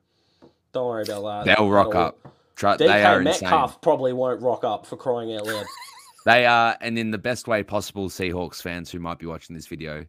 Don't 0.71 0.88
worry 0.88 1.03
about 1.03 1.45
that. 1.45 1.58
They'll 1.58 1.69
rock 1.69 1.95
up. 1.95 2.19
Try, 2.56 2.77
they 2.77 3.03
are 3.03 3.19
DK 3.19 3.27
insane. 3.27 3.49
Metcalf 3.49 3.82
probably 3.82 4.13
won't 4.13 4.41
rock 4.41 4.63
up 4.63 4.86
for 4.86 4.97
crying 4.97 5.36
out 5.36 5.45
loud. 5.45 5.65
They 6.25 6.45
are, 6.45 6.75
and 6.82 6.99
in 6.99 7.12
the 7.12 7.17
best 7.17 7.47
way 7.47 7.63
possible, 7.63 8.10
Seahawks 8.10 8.62
fans 8.62 8.91
who 8.91 8.99
might 8.99 9.17
be 9.17 9.25
watching 9.25 9.56
this 9.56 9.65
video, 9.65 10.06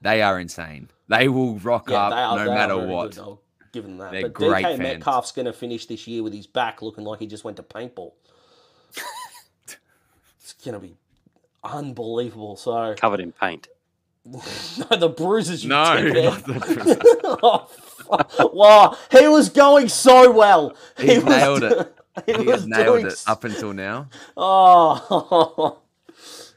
they 0.00 0.22
are 0.22 0.40
insane. 0.40 0.88
They 1.08 1.28
will 1.28 1.58
rock 1.58 1.90
Yeah, 1.90 2.06
up 2.06 2.12
are, 2.14 2.42
no 2.46 2.54
matter 2.54 2.78
what. 2.78 3.10
Good. 3.10 3.18
I'll 3.20 3.42
give 3.70 3.84
them 3.84 3.98
that. 3.98 4.12
They're 4.12 4.22
but 4.22 4.32
great 4.32 4.64
DK 4.64 4.68
fans. 4.68 4.78
Metcalf's 4.78 5.30
going 5.30 5.44
to 5.44 5.52
finish 5.52 5.84
this 5.84 6.06
year 6.06 6.22
with 6.22 6.32
his 6.32 6.46
back 6.46 6.80
looking 6.80 7.04
like 7.04 7.18
he 7.18 7.26
just 7.26 7.44
went 7.44 7.58
to 7.58 7.62
paintball. 7.62 8.12
it's 10.40 10.54
going 10.64 10.72
to 10.72 10.80
be 10.80 10.96
unbelievable. 11.62 12.56
So 12.56 12.94
Covered 12.96 13.20
in 13.20 13.32
paint. 13.32 13.68
no, 14.90 14.96
the 14.96 15.08
bruises 15.08 15.64
you 15.64 15.70
No, 15.70 15.94
not 16.00 16.44
the 16.44 16.52
bruises. 16.54 16.96
oh, 17.24 17.66
fuck. 17.66 18.54
wow, 18.54 18.96
he 19.10 19.26
was 19.28 19.48
going 19.48 19.88
so 19.88 20.30
well. 20.30 20.76
He 20.98 21.16
was 21.18 21.24
nailed 21.24 21.60
do- 21.60 21.66
it. 21.80 21.94
He, 22.26 22.34
He 22.34 22.42
was 22.44 22.66
nailed 22.66 23.00
doing 23.00 23.06
it 23.06 23.22
up 23.26 23.42
until 23.44 23.72
now. 23.72 24.08
Oh, 24.36 25.78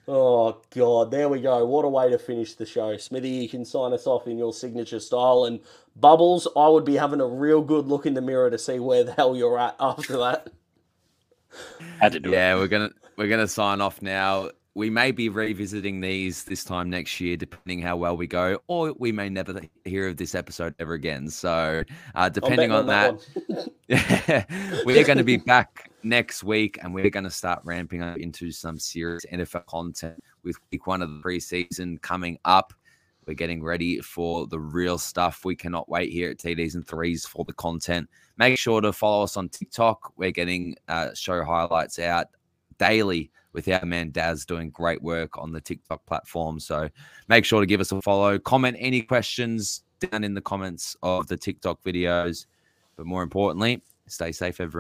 oh 0.06 0.58
God! 0.72 1.12
There 1.12 1.30
we 1.30 1.40
go. 1.40 1.66
What 1.66 1.86
a 1.86 1.88
way 1.90 2.10
to 2.10 2.20
finish 2.20 2.56
the 2.56 2.66
show, 2.66 2.98
Smithy. 2.98 3.30
You 3.30 3.48
can 3.48 3.64
sign 3.64 3.94
us 3.94 4.06
off 4.06 4.28
in 4.28 4.38
your 4.38 4.52
signature 4.52 5.00
style. 5.00 5.46
And 5.46 5.62
Bubbles, 5.96 6.46
I 6.58 6.68
would 6.68 6.84
be 6.84 6.96
having 6.96 7.22
a 7.22 7.26
real 7.26 7.62
good 7.62 7.88
look 7.88 8.06
in 8.06 8.16
the 8.16 8.22
mirror 8.22 8.52
to 8.52 8.58
see 8.58 8.80
where 8.80 9.06
the 9.06 9.14
hell 9.14 9.34
you're 9.38 9.58
at 9.58 9.78
after 9.80 10.18
that. 10.18 10.50
Had 12.02 12.12
to 12.12 12.20
do 12.20 12.32
it. 12.32 12.34
Yeah, 12.34 12.56
we're 12.56 12.68
gonna 12.68 12.92
we're 13.18 13.28
going 13.30 13.40
to 13.42 13.48
sign 13.48 13.82
off 13.82 14.02
now. 14.02 14.50
We 14.76 14.90
may 14.90 15.12
be 15.12 15.30
revisiting 15.30 16.02
these 16.02 16.44
this 16.44 16.66
time 16.66 16.90
next 16.90 17.22
year, 17.22 17.38
depending 17.38 17.82
how 17.82 17.96
well 17.96 18.18
we 18.18 18.28
go, 18.28 18.60
or 18.68 18.94
we 19.00 19.14
may 19.14 19.30
never 19.30 19.62
hear 19.86 20.10
of 20.10 20.18
this 20.18 20.36
episode 20.36 20.76
ever 20.80 20.96
again. 20.96 21.30
So, 21.30 21.86
uh, 22.14 22.28
depending 22.28 22.74
on, 22.74 22.86
that, 22.88 23.18
that 23.88 24.84
we're 24.86 25.06
going 25.06 25.18
to 25.18 25.24
be 25.24 25.38
back 25.46 25.90
next 26.04 26.44
week, 26.44 26.78
and 26.82 26.94
we're 26.94 27.10
going 27.10 27.24
to 27.24 27.30
start 27.30 27.62
ramping 27.64 28.02
up 28.02 28.18
into 28.18 28.52
some 28.52 28.78
serious 28.78 29.26
NFL 29.32 29.66
content 29.68 30.22
with 30.44 30.58
week 30.74 30.86
one 30.88 31.02
of 31.02 31.10
the 31.10 31.22
preseason 31.22 32.02
coming 32.02 32.38
up. 32.44 32.74
We're 33.26 33.34
getting 33.34 33.64
ready 33.64 34.02
for 34.02 34.46
the 34.46 34.60
real 34.60 34.98
stuff. 34.98 35.46
We 35.46 35.56
cannot 35.56 35.88
wait 35.88 36.12
here 36.12 36.32
at 36.32 36.38
TDs 36.38 36.76
and 36.76 36.86
threes 36.86 37.26
for 37.26 37.46
the 37.46 37.54
content. 37.54 38.10
Make 38.36 38.60
sure 38.60 38.82
to 38.82 38.92
follow 38.92 39.24
us 39.24 39.38
on 39.38 39.48
TikTok. 39.48 40.12
We're 40.18 40.32
getting 40.32 40.76
uh, 40.90 41.14
show 41.14 41.46
highlights 41.46 41.98
out 41.98 42.28
daily 42.78 43.32
with 43.56 43.68
our 43.70 43.86
man 43.86 44.12
Daz 44.12 44.46
doing 44.46 44.70
great 44.70 45.02
work 45.02 45.38
on 45.38 45.52
the 45.52 45.62
TikTok 45.62 46.06
platform. 46.06 46.60
So 46.60 46.90
make 47.30 47.46
sure 47.46 47.62
to 47.62 47.66
give 47.66 47.80
us 47.80 47.92
a 47.92 48.02
follow. 48.02 48.38
Comment 48.38 48.76
any 48.80 49.02
questions 49.02 49.84
down 50.02 50.24
in 50.24 50.34
the 50.34 50.42
comments 50.42 50.96
of 51.02 51.28
the 51.28 51.38
TikTok 51.38 51.82
videos. 51.82 52.46
But 52.98 53.06
more 53.06 53.24
importantly, 53.24 53.82
stay 54.08 54.32
safe, 54.34 54.60
everyone. 54.60 54.74